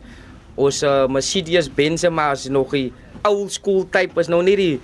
ons 0.59 0.83
uh, 0.83 1.07
Mercedes 1.09 1.69
Benz 1.71 2.05
maar 2.11 2.37
is 2.37 2.49
nog 2.51 2.75
die 2.75 2.89
old 3.27 3.51
school 3.51 3.85
type 3.91 4.19
is 4.21 4.29
nou 4.31 4.41
nie 4.45 4.55
die 4.59 4.75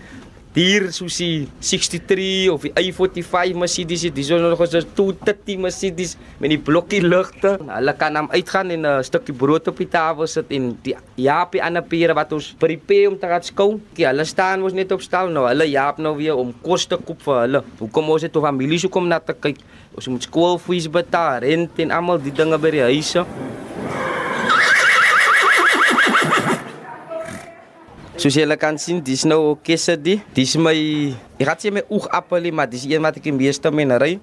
dier 0.55 0.87
soos 0.95 1.17
die 1.19 1.49
63 1.59 2.47
of 2.53 2.63
die 2.63 2.71
i45 2.79 3.57
Mercedes, 3.59 4.05
dis 4.15 4.29
nog 4.31 4.61
so 4.63 4.79
230 4.79 5.59
Mercedes 5.59 6.13
met 6.39 6.53
die 6.53 6.59
blokkie 6.59 7.01
ligte. 7.03 7.57
Hulle 7.59 7.93
kan 7.99 8.15
hom 8.15 8.29
uitgaan 8.31 8.71
en 8.71 8.87
'n 8.87 9.03
stukkie 9.03 9.35
brood 9.35 9.67
op 9.67 9.77
die 9.77 9.89
tafel 9.91 10.27
sit 10.27 10.51
en 10.51 10.77
die 10.83 10.95
Japie 11.17 11.61
ander 11.61 11.83
pere 11.83 12.13
wat 12.15 12.31
ons 12.31 12.55
prepare 12.57 13.09
om 13.09 13.19
te 13.19 13.27
gaan 13.27 13.43
skou. 13.43 13.79
Die 13.95 14.07
hulle 14.07 14.23
staan 14.25 14.61
mos 14.61 14.73
net 14.73 14.91
op 14.91 15.01
stal 15.01 15.27
nou. 15.27 15.45
Hulle 15.47 15.67
Jaap 15.67 15.97
nou 15.97 16.15
weer 16.15 16.35
om 16.35 16.53
kos 16.61 16.85
te 16.85 16.95
koop 16.97 17.21
vir 17.21 17.41
hulle. 17.41 17.63
Hoekom 17.79 18.09
ons 18.09 18.21
het 18.21 18.35
'n 18.35 18.41
familie 18.41 18.79
so 18.79 18.87
kom 18.87 19.07
na 19.07 19.19
te 19.19 19.33
kyk. 19.33 19.57
Ons 19.95 20.07
moet 20.07 20.23
skoolfees 20.23 20.87
betaal, 20.87 21.39
rent 21.39 21.79
en 21.79 21.91
almal 21.91 22.17
die 22.17 22.31
dinge 22.31 22.57
by 22.57 22.71
die 22.71 22.81
huise. 22.81 23.25
Soos 28.15 28.31
julle 28.39 28.55
kan 28.55 28.77
sien, 28.79 29.01
dis 29.03 29.25
nou 29.27 29.57
kessedi. 29.59 30.21
Dis 30.37 30.53
my 30.55 30.71
ek 31.35 31.49
het 31.49 31.65
sê 31.65 31.71
my 31.75 31.81
oogappel, 31.91 32.47
maar 32.55 32.69
dis 32.71 32.85
een 32.87 33.03
wat 33.03 33.17
ek 33.19 33.25
die 33.27 33.33
meeste 33.35 33.67
mee 33.75 33.97
ry. 33.99 34.13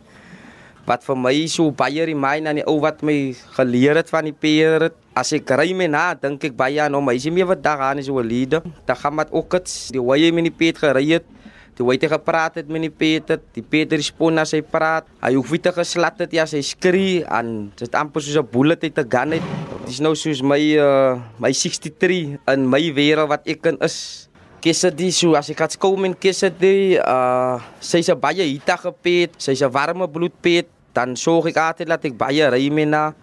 Wat 0.89 1.05
vir 1.05 1.19
my 1.21 1.35
so 1.53 1.69
baie 1.77 2.07
remind 2.09 2.49
aan 2.49 2.63
die 2.63 2.65
ou 2.65 2.79
wat 2.81 3.05
my 3.05 3.35
geleer 3.59 4.01
het 4.01 4.09
van 4.09 4.31
die 4.31 4.33
pere. 4.33 4.89
As 5.13 5.35
ek 5.37 5.53
ry 5.61 5.77
my 5.77 5.91
na, 5.93 6.07
dink 6.17 6.49
ek 6.49 6.57
baie 6.57 6.81
aan 6.81 6.97
hom. 6.97 7.13
Hy 7.13 7.21
sê 7.21 7.35
my 7.37 7.45
wat 7.53 7.61
daar 7.61 7.85
aan 7.91 8.01
is 8.01 8.09
so 8.09 8.17
'n 8.17 8.25
leader. 8.25 8.65
Dan 8.89 8.97
gaan 8.97 9.15
met 9.15 9.29
ook 9.31 9.61
dit 9.61 9.93
die 9.93 10.01
hoe 10.01 10.17
jy 10.17 10.33
met 10.33 10.49
die 10.49 10.57
pet 10.57 10.81
gery 10.81 11.07
het. 11.13 11.29
Toe 11.73 11.89
hy 11.89 11.97
het 11.97 12.11
gepraat 12.13 12.59
het 12.61 12.69
met 12.69 12.85
die 12.85 12.93
Peter, 12.93 13.39
die 13.57 13.65
Peter 13.65 13.97
respond 13.97 14.43
as 14.43 14.53
hy 14.53 14.61
praat. 14.61 15.07
Hy 15.25 15.33
hoef 15.39 15.55
te 15.63 15.73
geslat 15.73 16.21
het 16.21 16.35
ja, 16.37 16.45
hy 16.45 16.61
skree 16.61 17.23
en 17.25 17.71
dit 17.79 17.95
amper 17.97 18.21
soos 18.21 18.37
'n 18.37 18.51
bullet 18.53 18.85
uit 18.85 18.99
'n 18.99 19.09
gun 19.09 19.33
uit. 19.33 19.47
Dis 19.87 20.01
nou 20.01 20.15
soos 20.15 20.43
my 20.43 20.61
uh, 20.77 21.17
my 21.39 21.53
63 21.53 22.37
in 22.53 22.69
my 22.69 22.83
wêreld 22.93 23.29
wat 23.29 23.49
ek 23.49 23.67
in 23.67 23.79
is. 23.81 24.29
Kesse 24.61 24.95
die 24.95 25.11
so 25.11 25.35
as 25.35 25.51
ek 25.51 25.59
het 25.59 25.79
kom 25.79 26.05
in 26.05 26.15
kesse 26.15 26.51
die 26.51 27.01
uh 27.01 27.59
sy's 27.81 28.09
'n 28.09 28.21
baie 28.21 28.45
hitige 28.45 28.93
pet, 28.93 29.31
sy's 29.39 29.63
'n 29.63 29.73
warme 29.73 30.07
bloedpet, 30.09 30.69
dan 30.93 31.17
sorg 31.17 31.49
ek 31.51 31.57
altyd 31.57 31.89
dat 31.89 32.05
ek 32.05 32.19
baie 32.19 32.51
ry 32.53 32.69
mee 32.69 32.87
na 32.87 33.15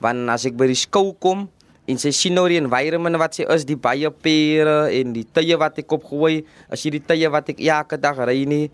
want 0.00 0.32
as 0.32 0.46
ek 0.48 0.56
by 0.56 0.66
die 0.66 0.78
skou 0.78 1.12
kom 1.20 1.48
en 1.90 1.98
sy 1.98 2.12
sien 2.14 2.36
nou 2.38 2.46
die 2.50 2.60
environment 2.60 3.18
wat 3.20 3.34
sy 3.38 3.48
is, 3.50 3.66
die 3.68 3.78
baie 3.78 4.10
pere 4.10 4.86
en 4.94 5.12
die 5.16 5.26
tye 5.26 5.58
wat 5.60 5.82
ek 5.82 5.98
opgooi, 5.98 6.44
as 6.70 6.84
jy 6.86 6.94
die 6.98 7.04
tye 7.04 7.30
wat 7.32 7.50
ek 7.52 7.60
elke 7.66 7.98
dag 8.00 8.18
ry 8.28 8.44
nie. 8.48 8.68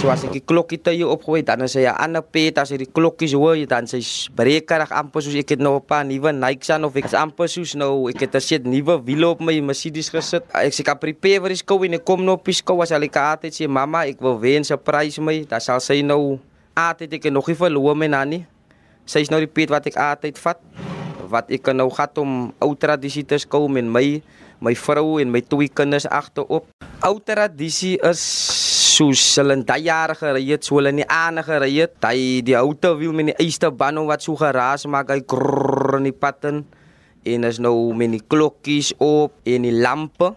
So 0.00 0.08
as 0.08 0.22
ek 0.24 0.32
die 0.32 0.40
klokkie 0.40 0.78
tye 0.80 1.04
opgooi, 1.04 1.42
dan 1.44 1.60
is 1.66 1.74
hy 1.76 1.84
'n 1.84 1.96
ander 2.00 2.22
pet 2.24 2.56
as 2.58 2.70
hy 2.72 2.78
die 2.80 2.88
klokkies 2.88 3.34
hoor, 3.36 3.60
dan 3.68 3.86
sy 3.86 4.00
brekerig 4.32 4.88
amper 4.88 5.20
soos 5.20 5.36
ek 5.36 5.50
het 5.50 5.60
nou 5.60 5.76
'n 5.76 5.84
paar 5.84 6.04
nuwe 6.04 6.32
Nikes 6.32 6.70
aan 6.70 6.84
of 6.84 6.96
ek 6.96 7.04
is 7.04 7.14
amper 7.14 7.48
soos 7.48 7.74
nou 7.74 8.08
ek 8.08 8.20
het 8.20 8.34
'n 8.34 8.40
set 8.40 8.64
nuwe 8.64 9.04
wiele 9.04 9.28
op 9.28 9.40
my 9.40 9.60
Mercedes 9.60 10.08
gesit. 10.08 10.44
Ek 10.54 10.72
sê 10.72 10.82
kan 10.82 10.98
prepare 10.98 11.40
vir 11.40 11.48
die 11.48 11.60
skou 11.60 11.84
en 11.84 11.94
ek 11.94 12.04
kom 12.04 12.24
nou 12.24 12.34
op 12.34 12.44
die 12.44 12.54
skou 12.54 12.80
as 12.80 12.90
hy 12.90 12.96
altyd 12.96 13.52
sê 13.52 13.68
mamma, 13.68 14.06
ek 14.06 14.20
wil 14.20 14.40
wen 14.40 14.64
surprise 14.64 15.20
my. 15.20 15.44
Dan 15.44 15.60
sal 15.60 15.80
sy 15.80 16.00
nou 16.00 16.40
altyd 16.74 17.12
ek 17.12 17.32
nog 17.32 17.46
nie 17.48 17.56
verloor 17.56 17.94
my 17.94 18.06
nannie. 18.06 18.46
Sy 19.04 19.20
is 19.20 19.30
nou 19.30 19.40
die 19.40 19.46
pet 19.46 19.68
wat 19.68 19.86
ek 19.86 19.96
altyd 19.96 20.38
vat 20.38 20.58
wat 21.30 21.50
ek 21.50 21.72
nou 21.74 21.88
gat 21.90 22.18
om 22.18 22.52
ou 22.62 22.74
tradisie 22.74 23.24
te 23.24 23.38
skou 23.38 23.68
met 23.68 23.84
my 23.84 24.22
my 24.64 24.72
vrou 24.78 25.18
en 25.20 25.28
my 25.28 25.42
twee 25.44 25.68
kinders 25.68 26.06
agterop. 26.08 26.70
Ou 27.04 27.18
tradisie 27.20 27.96
is 28.08 28.22
soos 28.96 29.20
hulle 29.36 29.58
in 29.58 29.64
daai 29.68 29.84
jare 29.84 30.16
gery 30.16 30.46
het, 30.48 30.64
so 30.64 30.78
hulle 30.78 30.94
nie 30.96 31.04
aan 31.12 31.42
gery 31.44 31.74
het. 31.82 31.98
Hy 32.04 32.40
die 32.46 32.56
auto 32.56 32.94
wiel 32.96 33.12
met 33.16 33.32
die 33.32 33.36
eerste 33.44 33.70
bano 33.70 34.06
wat 34.08 34.24
so 34.24 34.38
geraas 34.40 34.86
maak, 34.88 35.12
hy 35.12 35.20
krrr 35.28 35.98
in 36.00 36.08
die 36.08 36.16
patten 36.16 36.64
en 37.26 37.44
is 37.44 37.58
nou 37.60 37.92
met 37.98 38.14
die 38.14 38.22
klokkies 38.22 38.94
op 39.02 39.34
en 39.44 39.66
die 39.66 39.74
lampe. 39.74 40.32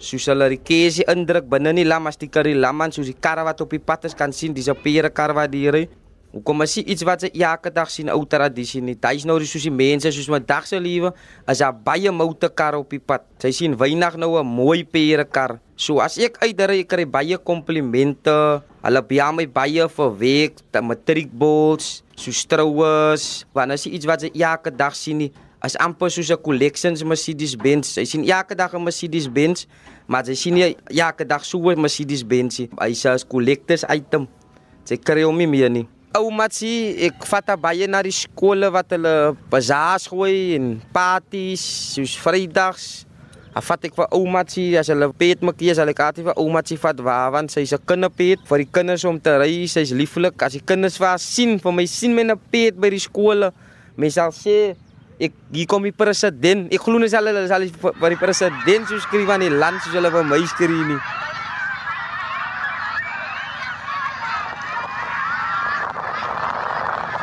Soos 0.00 0.28
hulle 0.30 0.48
die 0.52 0.60
kesie 0.64 1.04
indruk 1.12 1.48
binne 1.50 1.74
die 1.76 1.86
lam 1.88 2.06
as 2.08 2.20
die 2.20 2.30
karre 2.32 2.54
lamman 2.56 2.92
soos 2.94 3.10
die 3.10 3.18
karre 3.18 3.44
wat 3.44 3.60
op 3.64 3.72
die 3.74 3.82
pad 3.82 4.06
is 4.08 4.16
kan 4.16 4.32
sien, 4.32 4.54
dis 4.54 4.68
'n 4.68 4.78
pere 4.84 5.10
kar 5.10 5.34
wat 5.34 5.50
die 5.50 5.68
ry. 5.70 5.88
Hoekom 6.30 6.62
as 6.62 6.76
jy 6.78 6.84
iets 6.94 7.02
wat 7.02 7.24
jy 7.26 7.42
elke 7.42 7.72
dag 7.74 7.88
sien 7.90 8.06
ou 8.14 8.22
tradisie 8.22 8.78
nie. 8.78 8.94
Dis 8.94 9.24
nou 9.26 9.34
soos 9.42 9.64
die 9.66 9.72
mense 9.74 10.12
soos 10.14 10.28
my 10.30 10.38
dag 10.38 10.62
se 10.68 10.78
lewe 10.78 11.10
as 11.42 11.58
daar 11.58 11.74
baie 11.74 12.12
motorkar 12.14 12.76
op 12.78 12.94
die 12.94 13.02
pad. 13.02 13.24
Sy 13.42 13.50
sien 13.50 13.74
weinig 13.74 14.14
nou 14.14 14.38
'n 14.38 14.46
mooi 14.46 14.84
perekar. 14.86 15.58
So 15.74 15.98
as 15.98 16.18
ek 16.18 16.38
uitry 16.38 16.86
ek 16.86 16.88
kry 16.88 17.04
baie 17.04 17.36
komplimente. 17.36 18.62
Hulle 18.82 19.02
bia 19.02 19.32
my 19.32 19.46
baie 19.46 19.88
vir 19.88 20.10
week, 20.16 20.54
die 20.72 20.80
matriekbols, 20.80 22.02
so 22.14 22.30
stroues. 22.30 23.44
Want 23.52 23.72
as 23.72 23.84
jy 23.84 23.92
iets 23.92 24.06
wat 24.06 24.22
jy 24.22 24.30
elke 24.40 24.70
dag 24.70 24.94
sien 24.94 25.18
nie, 25.18 25.32
as 25.60 25.76
amper 25.76 26.10
soos 26.10 26.30
'n 26.30 26.36
collections 26.36 27.02
Mercedes 27.02 27.56
Benz. 27.56 27.88
Sy 27.88 28.04
sien 28.04 28.24
elke 28.24 28.54
dag 28.54 28.72
'n 28.72 28.84
Mercedes 28.84 29.26
Benz, 29.26 29.66
maar 30.06 30.24
sy 30.24 30.34
sien 30.34 30.54
nie 30.54 30.76
elke 30.86 31.26
dag 31.26 31.44
so 31.44 31.58
'n 31.58 31.80
Mercedes 31.80 32.22
Benz 32.22 32.58
nie. 32.60 32.68
Hy 32.78 32.92
sê 32.92 33.10
as 33.10 33.26
collectors 33.26 33.84
item. 33.90 34.28
Sy 34.84 34.96
kry 34.96 35.22
hom 35.22 35.36
nie 35.36 35.46
meer 35.46 35.68
nie. 35.68 35.88
Oumatsie, 36.10 36.96
ek 37.06 37.22
vat 37.30 37.52
baie 37.62 37.86
na 37.86 38.00
die 38.02 38.10
skole 38.10 38.66
wat 38.74 38.90
hulle 38.90 39.30
bazaars 39.52 40.08
gooi 40.10 40.56
en 40.56 40.72
parties, 40.90 41.62
soos 41.94 42.16
Vrydags. 42.18 42.88
Dan 43.54 43.62
vat 43.62 43.86
ek 43.86 43.94
vir 43.94 44.08
oumatsie 44.18 44.74
as 44.78 44.90
hulle 44.90 45.06
pet 45.14 45.44
my 45.46 45.54
kies, 45.54 45.78
hulle 45.78 45.94
kaartie 45.94 46.26
vir 46.26 46.34
oumatsie 46.34 46.80
vat 46.82 46.98
waar 47.06 47.30
want 47.36 47.54
sy's 47.54 47.72
'n 47.72 47.86
kinderpet 47.86 48.42
vir 48.42 48.58
die 48.58 48.70
kinders 48.74 49.04
om 49.04 49.20
te 49.20 49.38
ry, 49.38 49.66
sy's 49.66 49.92
lieflik. 49.94 50.42
As 50.42 50.52
die 50.58 50.66
kinders 50.66 50.98
vir 50.98 51.14
haar 51.14 51.18
sien, 51.18 51.60
vir 51.60 51.72
my 51.72 51.86
sien 51.86 52.14
my 52.14 52.22
'n 52.22 52.40
pet 52.50 52.74
by 52.74 52.90
die 52.90 52.98
skole, 52.98 53.52
mens 53.96 54.14
sal 54.14 54.32
sê 54.32 54.74
ek 55.20 55.32
hier 55.52 55.66
kom 55.66 55.82
die 55.84 55.92
president. 55.92 56.72
Ek 56.74 56.80
glo 56.80 56.98
nie 56.98 57.06
hulle 57.06 57.46
sal 57.46 57.62
vir 57.70 58.10
die 58.10 58.16
president 58.16 58.88
skryf 58.88 59.28
aan 59.28 59.40
die 59.40 59.50
land 59.50 59.80
soos 59.82 59.94
hulle 59.94 60.10
vir 60.10 60.24
my 60.24 60.44
skryf 60.44 60.86
nie. 60.88 60.98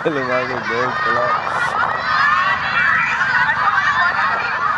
Hulle 0.07 0.23
maak 0.27 0.47
dit 0.51 0.67
baie 0.71 0.89
klaar. 1.03 1.35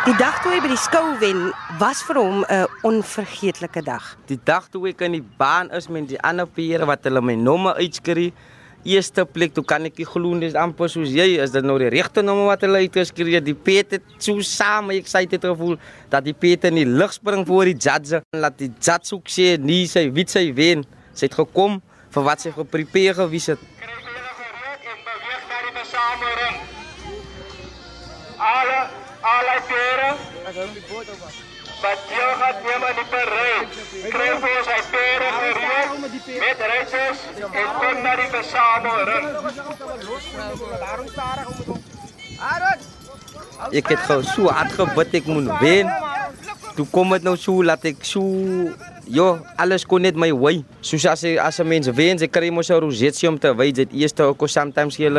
Die 0.06 0.16
dag 0.18 0.38
toe 0.42 0.54
hy 0.54 0.60
by 0.64 0.70
die 0.72 0.80
skou 0.80 1.02
wen, 1.20 1.50
was 1.78 2.00
vir 2.08 2.18
hom 2.18 2.40
'n 2.48 2.66
onvergeetlike 2.88 3.82
dag. 3.84 4.16
Die 4.26 4.40
dag 4.44 4.66
toe 4.72 4.88
ek 4.88 5.02
in 5.06 5.12
die 5.12 5.26
baan 5.38 5.70
is 5.70 5.88
met 5.88 6.08
die 6.08 6.20
ander 6.20 6.46
pere 6.46 6.86
wat 6.86 7.04
hulle 7.04 7.20
my 7.20 7.34
nommer 7.34 7.74
uitskree, 7.74 8.32
eerste 8.82 9.26
plek, 9.26 9.52
toe 9.54 9.64
kan 9.64 9.84
ek 9.84 9.98
nie 9.98 10.06
glo 10.06 10.38
dis 10.40 10.54
amper 10.54 10.88
soos 10.88 11.10
jy, 11.12 11.36
is 11.38 11.50
dit 11.50 11.64
nou 11.64 11.78
die 11.78 11.90
regte 11.90 12.22
nommer 12.22 12.46
wat 12.46 12.62
hulle 12.62 12.80
uitgeskree 12.80 13.34
het. 13.34 13.44
Die 13.44 13.54
pet 13.54 13.90
het 13.90 14.02
so 14.18 14.40
saam 14.40 14.90
excited 14.90 15.44
gevoel 15.44 15.76
dat 16.08 16.24
die 16.24 16.32
pet 16.34 16.64
in 16.64 16.74
die 16.74 16.88
lug 16.88 17.12
spring 17.12 17.46
voor 17.46 17.64
die 17.64 17.76
judge 17.76 18.22
en 18.32 18.40
laat 18.40 18.58
die 18.58 18.72
judge 18.80 19.14
ook 19.14 19.28
sê 19.28 19.58
nee, 19.60 19.86
sy 19.86 20.10
weet 20.10 20.30
sy 20.30 20.52
wen. 20.54 20.84
Sy 21.12 21.26
het 21.26 21.34
gekom 21.34 21.82
vir 22.10 22.22
wat 22.22 22.40
sy 22.40 22.50
geprepare 22.50 23.14
gewys 23.14 23.46
het. 23.46 23.58
Alle 28.40 28.80
allerlei 29.20 29.60
pere. 29.68 30.10
Wat 31.80 32.00
jy 32.08 32.28
gaat 32.40 32.58
neem 32.64 32.82
aan 32.84 32.96
die 32.98 33.08
parade. 33.10 33.66
Kry 34.12 34.28
vir 34.42 34.52
ons 34.58 34.68
hy 34.68 34.80
pere 34.92 35.28
gereed 35.36 35.90
met 36.40 36.62
reisers 36.72 37.24
en 37.40 37.70
kom 37.80 38.02
na 38.04 38.12
die 38.20 38.28
versamelring. 38.34 39.26
Ek 43.80 43.92
het 43.94 44.04
gou 44.08 44.20
so 44.28 44.52
hard 44.52 44.76
gebid 44.76 45.18
ek 45.20 45.30
moet 45.32 45.50
wen. 45.64 45.90
Toe 46.76 46.86
kom 46.92 47.16
dit 47.16 47.26
nou 47.26 47.36
so 47.40 47.64
laat 47.64 47.84
ek 47.88 48.04
so 48.08 48.24
Jo, 49.10 49.40
alles 49.58 49.82
kon 49.82 50.04
net 50.06 50.14
my 50.14 50.28
wy. 50.30 50.60
Soos 50.86 51.02
as 51.10 51.24
jy 51.26 51.34
as 51.34 51.58
'n 51.58 51.66
mens 51.66 51.88
wen, 51.90 52.16
jy 52.16 52.28
kry 52.30 52.50
mos 52.50 52.70
'n 52.70 52.78
rosetjie 52.78 53.28
om 53.28 53.38
te 53.38 53.50
wy. 53.52 53.72
Dit 53.72 53.90
eers 53.92 54.14
ook 54.14 54.48
sometimes 54.48 54.96
jy 54.96 55.10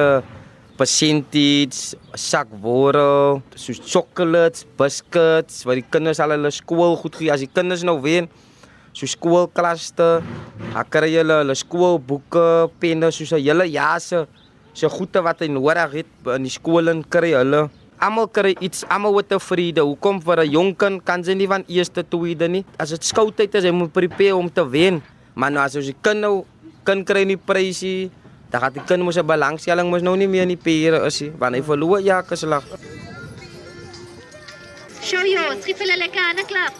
percentage, 0.82 1.94
sakworrel, 2.18 3.42
soos 3.54 3.82
chocolates, 3.86 4.66
biscuits, 4.80 5.62
wat 5.70 5.78
die 5.78 5.86
kinders 5.94 6.22
al 6.24 6.34
hulle 6.34 6.50
skool 6.56 6.96
goed 6.98 7.20
gee. 7.20 7.30
As 7.34 7.44
die 7.46 7.52
kinders 7.52 7.86
nou 7.86 8.00
wen, 8.02 8.30
so 8.98 9.06
skoolklaste, 9.06 10.10
dan 10.72 10.90
kry 10.90 11.12
hulle 11.20 11.44
hulle 11.44 11.58
skoolboeke, 11.60 12.72
penne, 12.82 13.12
soos 13.14 13.34
'n 13.34 13.44
hele 13.46 13.70
jaar 13.70 14.02
se 14.02 14.26
se 14.74 14.88
goede 14.88 15.22
wat 15.22 15.42
hy 15.44 15.48
nodig 15.52 15.92
het 15.92 16.12
in 16.36 16.44
die 16.44 16.50
skool 16.50 16.88
en 16.88 17.04
kry 17.04 17.36
hulle 17.36 17.70
almal 18.02 18.26
kry 18.34 18.56
iets, 18.58 18.82
almal 18.90 19.14
met 19.14 19.32
'n 19.32 19.40
vrede. 19.40 19.82
Hoekom 19.82 20.22
vir 20.22 20.40
'n 20.42 20.52
jong 20.52 20.78
kind 20.78 21.06
kan 21.06 21.22
jy 21.22 21.36
nie 21.36 21.48
van 21.48 21.64
eerste 21.68 22.04
tweede 22.04 22.48
nie? 22.50 22.66
As 22.80 22.90
dit 22.90 23.04
skoutyd 23.04 23.54
is, 23.56 23.64
jy 23.64 23.72
moet 23.72 23.94
prepare 23.94 24.36
om 24.36 24.50
te 24.50 24.70
wen. 24.70 25.04
Maar 25.36 25.52
nou 25.52 25.64
as 25.64 25.74
jy 25.74 25.94
kind 26.02 26.22
nou 26.22 26.46
kind 26.84 27.06
kry 27.06 27.24
nie 27.24 27.38
prysie, 27.38 28.10
dan 28.51 28.62
gaan 28.62 28.74
die 28.75 28.84
kind 28.84 29.03
mos 29.03 29.17
'n 29.17 29.25
belangstelling 29.25 29.89
mos 29.89 30.01
nou 30.01 30.15
nie 30.17 30.27
meer 30.27 30.43
in 30.43 30.53
die 30.55 30.63
pere 30.70 31.05
is 31.08 31.22
nie, 31.22 31.31
want 31.39 31.55
hy 31.55 31.62
verloor 31.63 32.00
ja 32.00 32.22
geslag. 32.22 32.63
Show 35.01 35.24
jou, 35.25 35.48
skiep 35.62 35.79
hulle 35.79 35.98
lekker 35.98 36.22
aan 36.22 36.39
'n 36.39 36.46
klap. 36.46 36.74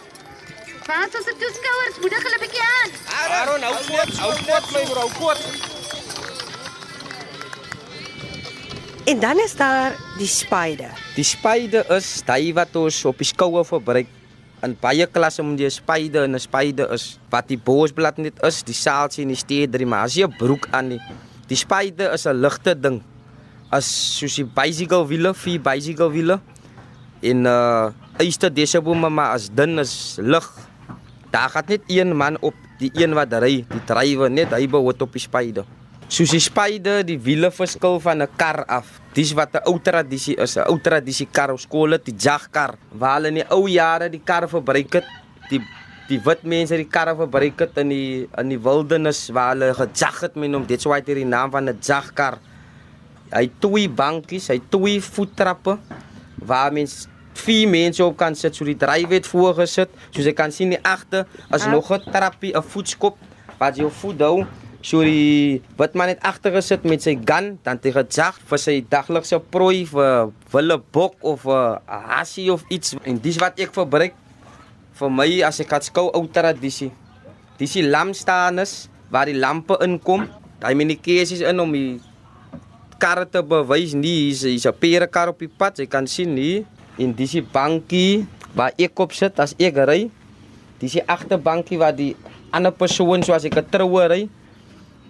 Wat 0.86 1.14
as 1.18 1.24
die 1.24 1.36
toeskouers 1.40 1.96
moedig 2.00 2.22
hulle 2.22 2.38
bietjie 2.42 2.64
aan. 2.78 2.90
Aaron, 3.38 3.62
hou 3.62 3.76
kort, 3.88 4.16
hou 4.18 4.32
kort 4.46 4.66
my 4.74 4.82
bro, 4.90 5.08
kort. 5.18 5.42
En 9.04 9.20
dan 9.20 9.38
is 9.38 9.54
daar 9.56 9.96
die 10.18 10.26
spyde. 10.26 10.88
Die 11.14 11.24
spyde 11.24 11.84
is 11.88 12.22
daai 12.24 12.52
wat 12.52 12.76
ons 12.76 13.04
op 13.04 13.18
die 13.18 13.26
skoue 13.26 13.64
verbruik. 13.64 14.06
In 14.62 14.76
baie 14.80 15.06
klasse 15.06 15.42
moet 15.42 15.58
jy 15.58 15.66
'n 15.66 15.70
spyde 15.70 16.22
en 16.22 16.34
'n 16.34 16.38
spyde 16.38 16.88
is 16.92 17.18
wat 17.30 17.48
die 17.48 17.58
bosblad 17.58 18.18
net 18.18 18.42
is, 18.42 18.62
die 18.62 18.74
saaltjie 18.74 19.22
en 19.22 19.28
die 19.28 19.36
steedrie, 19.36 19.86
maar 19.86 20.04
as 20.04 20.14
jy 20.14 20.26
'n 20.26 20.36
broek 20.36 20.68
aan 20.70 20.88
die 20.88 21.00
die 21.52 21.60
spyde 21.60 22.08
is 22.16 22.24
'n 22.26 22.40
ligte 22.40 22.72
ding. 22.72 23.02
As 23.68 23.84
soos 23.84 24.36
die 24.40 24.48
bicycle 24.48 25.04
wiele, 25.08 25.34
vier 25.34 25.60
bicycle 25.60 26.10
wiele 26.12 26.40
en 27.22 27.46
uh 27.46 27.92
eerste 28.18 28.50
desebome 28.50 29.08
maar 29.08 29.36
as 29.36 29.48
dun 29.48 29.78
is 29.78 30.18
lig. 30.20 30.46
Daar 31.32 31.48
gaan 31.48 31.64
net 31.68 31.82
een 31.88 32.16
man 32.16 32.36
op, 32.40 32.54
die 32.78 32.90
een 32.94 33.14
wat 33.14 33.32
ry, 33.32 33.64
die 33.64 33.84
drywer 33.88 34.30
net 34.30 34.52
hy 34.52 34.66
behoort 34.68 35.00
op 35.02 35.12
die 35.12 35.22
spyde. 35.22 35.64
Soos 36.12 36.30
die 36.30 36.42
spyde 36.42 37.00
die 37.08 37.16
wiele 37.16 37.50
verskil 37.50 38.00
van 38.00 38.22
'n 38.22 38.28
kar 38.36 38.64
af. 38.68 39.00
Dis 39.14 39.32
wat 39.32 39.54
'n 39.54 39.64
ou 39.64 39.78
tradisie 39.80 40.36
is, 40.36 40.56
'n 40.56 40.68
ou 40.68 40.78
tradisie 40.78 41.28
kar 41.32 41.52
op 41.52 41.60
skole, 41.60 41.98
die 41.98 42.14
jagkar. 42.14 42.76
Waar 42.92 43.16
hulle 43.16 43.28
in 43.28 43.34
die 43.34 43.48
ou 43.50 43.68
jare 43.68 44.10
die 44.10 44.20
karre 44.24 44.48
verbruik 44.48 44.92
het, 44.92 45.06
die 45.48 45.60
die 46.12 46.20
wit 46.20 46.42
mense 46.48 46.76
die 46.76 46.88
karre 46.88 47.14
verbruik 47.16 47.62
het 47.64 47.78
in 47.80 47.92
die 47.92 48.28
in 48.40 48.52
die 48.52 48.60
wildernis 48.60 49.24
waar 49.34 49.54
hulle 49.54 49.72
gejag 49.78 50.20
het 50.26 50.38
met 50.40 50.52
hom. 50.52 50.66
Dit's 50.68 50.88
why 50.88 51.00
dit 51.00 51.22
die 51.22 51.28
naam 51.28 51.52
van 51.54 51.68
'n 51.68 51.78
jagkar. 51.80 52.38
Hy 53.32 53.48
twee 53.60 53.88
bankies, 53.88 54.48
hy 54.48 54.60
twee 54.68 55.00
voettrappe 55.00 55.78
waar 56.36 56.72
mens 56.72 57.08
vier 57.34 57.68
mense 57.68 58.04
op 58.04 58.16
kan 58.16 58.34
sit, 58.34 58.54
so 58.54 58.64
die 58.64 58.76
drywer 58.76 59.16
het 59.16 59.26
voorgesit. 59.26 59.88
Soos 60.10 60.24
jy 60.24 60.34
kan 60.36 60.52
sien 60.52 60.70
die 60.70 60.82
agter 60.82 61.26
is 61.50 61.66
nog 61.66 61.90
'n 61.90 62.02
trappie, 62.12 62.52
'n 62.54 62.62
voetskop 62.62 63.16
wat 63.58 63.76
jou 63.76 63.90
voet 63.90 64.20
hou. 64.20 64.44
So 64.82 65.00
die 65.00 65.62
wat 65.76 65.94
man 65.94 66.06
net 66.08 66.20
agter 66.22 66.52
gesit 66.52 66.84
met 66.84 67.02
sy 67.02 67.18
gun, 67.24 67.58
dan 67.62 67.78
te 67.78 67.92
gejag 67.92 68.38
vir 68.50 68.58
sy 68.58 68.84
daglikse 68.88 69.38
prooi 69.38 69.86
vir 69.86 70.30
wille 70.52 70.78
bok 70.90 71.14
of 71.20 71.46
'n 71.46 71.78
hassie 71.86 72.52
of 72.52 72.64
iets. 72.68 72.94
En 73.04 73.18
dis 73.18 73.38
wat 73.38 73.58
ek 73.58 73.72
verbruik 73.72 74.14
vir 74.98 75.10
my 75.10 75.30
as 75.46 75.60
ek 75.60 75.70
gaan 75.72 75.84
skou 75.84 76.10
ou 76.12 76.26
tradisie. 76.28 76.92
Dis 77.58 77.76
die 77.78 77.86
lampstaaners 77.86 78.88
waar 79.12 79.28
die 79.28 79.38
lampe 79.38 79.78
inkom. 79.84 80.26
Daai 80.60 80.74
minikesies 80.78 81.42
in 81.44 81.60
om 81.60 81.72
die 81.72 82.00
karre 83.02 83.26
te 83.26 83.42
bewys 83.42 83.96
nie 83.98 84.28
hier's 84.28 84.44
hier's 84.46 84.66
'n 84.66 84.78
perekar 84.78 85.28
op 85.28 85.38
die 85.38 85.50
pad. 85.50 85.78
Jy 85.78 85.86
kan 85.86 86.06
sien 86.06 86.36
hier 86.36 86.64
en 86.98 87.12
dis 87.12 87.32
die 87.32 87.42
bankie 87.42 88.26
waar 88.54 88.72
ek 88.78 88.98
op 89.00 89.12
sit 89.12 89.40
as 89.40 89.54
ek 89.58 89.76
ry. 89.88 90.10
Dis 90.78 90.92
die 90.92 91.06
agterbankie 91.06 91.78
waar 91.78 91.96
die 91.96 92.14
ander 92.52 92.72
persoon 92.72 93.22
soos 93.22 93.44
ek 93.44 93.56
'n 93.56 93.70
troue 93.70 94.08
ry 94.08 94.28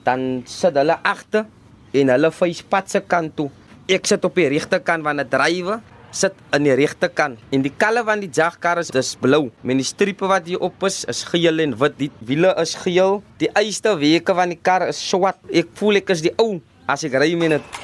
dan 0.05 0.43
sit 0.47 0.75
hulle 0.75 0.99
agter 1.03 1.47
en 1.95 2.09
hulle 2.09 2.31
face 2.31 2.63
pad 2.63 2.91
se 2.91 3.01
kant 3.01 3.37
toe. 3.37 3.51
Ek 3.91 4.07
sit 4.07 4.25
op 4.25 4.35
die 4.35 4.49
regterkant 4.49 5.05
van 5.05 5.21
'n 5.21 5.29
drywer 5.29 5.81
sit 6.13 6.37
in 6.53 6.67
die 6.67 6.75
regterkant 6.77 7.41
en 7.51 7.65
die 7.65 7.73
kalle 7.73 8.05
van 8.05 8.21
die 8.21 8.31
jagkar 8.31 8.79
is 8.83 8.93
dis 8.93 9.15
blou 9.21 9.47
met 9.65 9.81
die 9.81 9.87
strepe 9.87 10.29
wat 10.29 10.47
hier 10.49 10.61
op 10.61 10.85
is 10.85 11.03
is 11.09 11.25
geel 11.25 11.63
en 11.65 11.73
wit. 11.81 11.97
Die 11.99 12.11
wiele 12.21 12.53
is 12.61 12.75
geel. 12.85 13.23
Die 13.41 13.49
eerste 13.49 13.97
weke 13.99 14.37
van 14.37 14.53
die 14.53 14.61
kar 14.61 14.87
is 14.89 15.01
swart. 15.01 15.41
Ek 15.49 15.73
voel 15.81 16.03
ek 16.03 16.13
is 16.13 16.25
die 16.25 16.35
ou 16.37 16.61
as 16.87 17.05
ek 17.09 17.17
ry 17.17 17.33
met 17.41 17.57
dit. 17.57 17.81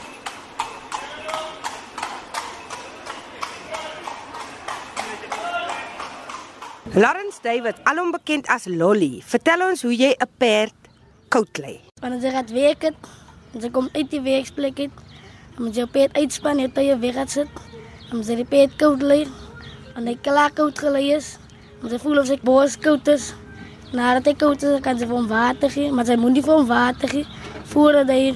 Lawrence 6.98 7.38
David, 7.44 7.76
alom 7.84 8.10
bekend 8.10 8.48
as 8.50 8.64
Lolly, 8.66 9.20
vertel 9.28 9.60
ons 9.68 9.84
hoe 9.84 9.92
jy 9.92 10.16
'n 10.16 10.30
perd 10.40 10.74
koud 11.28 11.60
lê. 11.60 11.80
Wanneer 12.00 12.20
jy 12.20 12.30
gaat 12.30 12.50
werken, 12.50 12.94
als 13.54 13.62
je 13.62 13.70
komt 13.70 13.92
uit 13.92 14.10
die 14.10 14.20
werksplek, 14.20 14.76
dan 14.76 14.90
moet 15.56 15.74
je 15.74 15.82
op 15.82 15.94
het 15.94 16.12
uitspannen, 16.12 16.70
je 16.74 16.82
je 16.82 16.98
weg 16.98 17.16
je 18.10 18.34
die 18.34 18.44
peet 18.44 18.76
koud 18.76 19.02
liggen. 19.02 19.34
En 19.94 20.04
hij 20.04 20.18
klaar 20.20 20.52
koud 20.52 20.78
gelegen 20.78 21.16
is, 21.16 21.36
moet 21.80 21.90
je 21.90 21.98
voelen 21.98 22.20
of 22.20 22.26
zijn 22.26 22.38
borst 22.42 22.78
koud 22.78 23.06
is. 23.06 23.34
Nadat 23.92 24.24
hij 24.24 24.34
koud 24.34 24.62
is, 24.62 24.80
kan 24.80 24.98
ze 24.98 25.06
voor 25.06 25.16
hem 25.16 25.26
water 25.26 25.70
geven. 25.70 25.94
Maar 25.94 26.04
zij 26.04 26.16
moet 26.16 26.32
niet 26.32 26.44
voor 26.44 26.56
hem 26.56 26.66
water 26.66 27.08
geven, 27.08 27.30
voordat 27.62 28.06
hij 28.06 28.34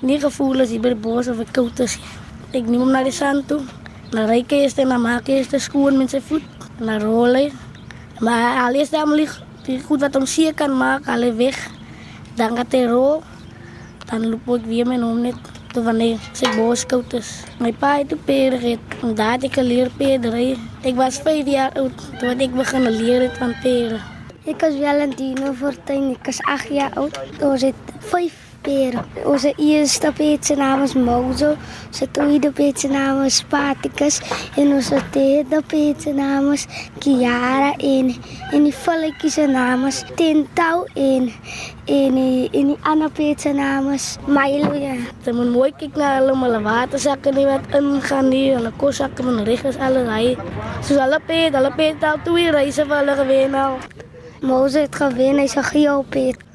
niet 0.00 0.20
gevoel 0.20 0.60
is 0.60 0.80
bij 0.80 0.90
de 0.90 0.96
borst 0.96 1.28
of 1.28 1.38
het 1.38 1.50
koud 1.50 1.78
is. 1.78 1.98
Ik 2.50 2.66
neem 2.66 2.80
hem 2.80 2.90
naar 2.90 3.04
de 3.04 3.10
zand 3.10 3.48
toe. 3.48 3.60
Dan 4.10 4.26
reik 4.26 4.50
eerst 4.50 4.78
en 4.78 4.88
dan 4.88 5.00
maak 5.00 5.20
ik 5.20 5.26
eerst 5.26 5.50
de 5.50 5.58
schoen 5.58 5.96
met 5.96 6.10
zijn 6.10 6.22
voet. 6.22 6.42
En 6.78 6.86
dan 6.86 7.00
rol 7.00 7.32
hij. 7.32 7.52
Maar 8.18 8.62
al 8.62 8.72
ligt 9.14 9.40
die 9.62 9.82
goed 9.82 10.00
wat 10.00 10.14
hem 10.14 10.26
zeer 10.26 10.54
kan 10.54 10.76
maken, 10.76 11.12
al 11.12 11.34
weg. 11.34 11.68
Dan 12.34 12.56
gaat 12.56 12.72
hij 12.72 12.84
rol. 12.84 13.22
Dan 14.06 14.28
loop 14.28 14.60
ik 14.60 14.64
weer 14.64 15.00
hond 15.00 15.20
net 15.20 15.34
tot 15.42 15.59
wanneer 15.78 16.18
sy 16.32 16.50
boskoud 16.56 17.12
is. 17.14 17.30
My 17.62 17.72
pa 17.72 17.96
het 17.98 18.12
'n 18.12 18.22
peder 18.24 18.58
gehad 18.58 19.02
en 19.02 19.14
daar 19.14 19.32
het 19.32 19.44
ek 19.44 19.54
geleer 19.54 19.90
pedery. 19.96 20.58
Ek 20.82 20.94
was 20.96 21.18
5 21.18 21.46
jaar 21.46 21.72
oud 21.74 21.98
toe 22.18 22.34
ek 22.34 22.54
begin 22.54 22.90
leer 22.90 23.20
het 23.22 23.38
van 23.38 23.54
pere. 23.62 24.00
Ek 24.46 24.62
is 24.62 24.74
Valentino 24.80 25.52
Fortuin, 25.52 26.16
ek 26.16 26.26
is 26.26 26.40
8 26.42 26.68
jaar 26.68 26.92
oud. 26.94 27.18
Ons 27.40 27.62
het 27.62 27.74
5 27.98 28.49
Onze 29.24 29.52
eerste 29.56 30.12
peetsenaam 30.12 30.82
is 30.82 30.94
Mozo. 30.94 31.56
Onze 31.86 32.10
tweede 32.10 32.50
peetsenaam 32.52 33.22
is 33.22 33.44
Paticus. 33.48 34.20
En 34.56 34.72
onze 34.72 35.00
derde 35.10 35.62
peetsenaam 35.66 36.52
is 36.52 36.66
Kiara. 36.98 37.76
En, 37.76 38.14
en 38.50 38.62
die 38.62 38.74
valkjes 38.74 39.36
naam 39.36 39.86
is 39.86 40.04
Tintau. 40.14 40.86
En, 40.94 41.32
en, 41.84 42.14
die, 42.14 42.50
en 42.50 42.66
die 42.66 42.76
andere 42.80 43.10
peetsenaam 43.10 43.90
is 43.92 44.16
Milo. 44.26 44.74
Ja. 44.74 44.94
Je 45.22 45.32
moet 45.32 45.50
mooi 45.52 45.72
kijken 45.76 45.98
naar 45.98 46.20
allemaal 46.20 46.62
waterzakken 46.62 47.34
die 47.34 47.46
wat 47.46 47.80
ingaan. 47.80 48.28
Die 48.28 48.56
alle 48.56 48.72
kostzakken 48.76 49.24
van 49.24 49.36
de 49.36 49.42
regens, 49.42 49.76
alle 49.76 50.04
rijden. 50.04 50.44
zijn 50.82 50.98
alle 50.98 51.20
peet, 51.26 51.54
alle 51.54 51.72
peet, 51.72 52.02
al 52.02 52.16
twee 52.24 52.50
reizen 52.50 52.86
van 52.86 52.96
alle 52.96 53.14
gewinnen. 53.14 53.70
Mozo 54.40 54.78
heeft 54.78 54.96
gewinnen, 54.96 55.34
hij 55.34 55.44
is 55.44 55.54
een 55.54 55.64
geopeet. 55.64 56.49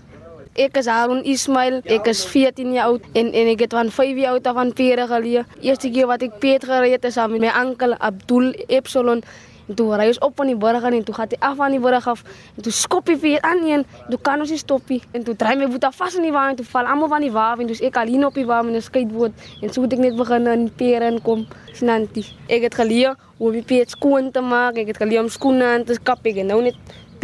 Ek 0.56 0.78
is 0.80 0.88
Harun 0.88 1.20
Ismail. 1.28 1.82
Ek 1.84 2.06
is 2.08 2.22
14 2.32 2.70
jaar 2.72 2.94
oud 2.94 3.04
en 3.20 3.34
en 3.36 3.48
ek 3.52 3.66
het 3.66 3.74
van 3.76 3.90
5 3.92 4.16
jaar 4.16 4.38
oud 4.38 4.46
af 4.48 4.56
aan 4.56 4.72
pere 4.72 5.04
geleer. 5.08 5.44
Eerste 5.60 5.90
keer 5.92 6.08
wat 6.08 6.22
ek 6.24 6.38
peet 6.40 6.64
gery 6.64 6.94
het 6.94 7.04
saam 7.12 7.36
met 7.36 7.44
my 7.44 7.52
oom 7.60 7.96
Abdul 8.00 8.54
Epsilon. 8.72 9.20
En 9.68 9.76
toe 9.76 9.90
ry 9.98 10.06
ons 10.08 10.22
op 10.24 10.38
van 10.40 10.48
die 10.48 10.56
berg 10.56 10.84
en 10.88 11.04
toe 11.04 11.16
gaan 11.18 11.28
hy 11.34 11.40
af 11.44 11.58
van 11.60 11.76
die 11.76 11.82
berg 11.84 12.08
af. 12.08 12.24
En 12.56 12.64
toe 12.64 12.72
skop 12.72 13.12
hy 13.12 13.18
weer 13.20 13.42
aan 13.42 13.66
een. 13.68 13.84
Toe 14.10 14.20
kan 14.22 14.40
ons 14.40 14.50
nie 14.50 14.62
stop 14.62 14.88
nie. 14.88 15.02
En 15.12 15.28
toe 15.28 15.36
draai 15.36 15.58
my 15.60 15.68
boeta 15.68 15.92
vas 15.92 16.16
in 16.16 16.24
die 16.24 16.32
wa 16.32 16.48
en 16.50 16.56
toe 16.56 16.66
val 16.72 16.88
almal 16.88 17.12
van 17.12 17.28
die 17.28 17.34
wa 17.36 17.52
en 17.60 17.68
dus 17.68 17.82
ek 17.84 18.00
alleen 18.00 18.26
op 18.26 18.40
die 18.40 18.46
wa 18.46 18.62
met 18.62 18.76
'n 18.76 18.82
skateboard 18.82 19.34
en 19.62 19.74
so 19.74 19.82
het 19.82 19.94
ek 19.94 20.00
net 20.00 20.16
begin 20.16 20.48
in 20.48 20.70
pere 20.72 21.12
inkom. 21.12 21.48
Snantie. 21.74 22.26
Ek 22.48 22.62
het 22.62 22.76
geleer 22.76 23.16
hoe 23.38 23.48
om 23.48 23.54
die 23.54 23.64
peet 23.64 23.90
skoon 23.90 24.32
te 24.32 24.42
maak. 24.42 24.78
Ek 24.78 24.88
het 24.88 24.98
geleer 24.98 25.20
om 25.20 25.30
skoene 25.30 25.64
aan 25.64 25.84
te 25.84 26.00
kap. 26.04 26.20
Ek 26.24 26.36
het 26.36 26.48
nou 26.48 26.62
net 26.62 26.76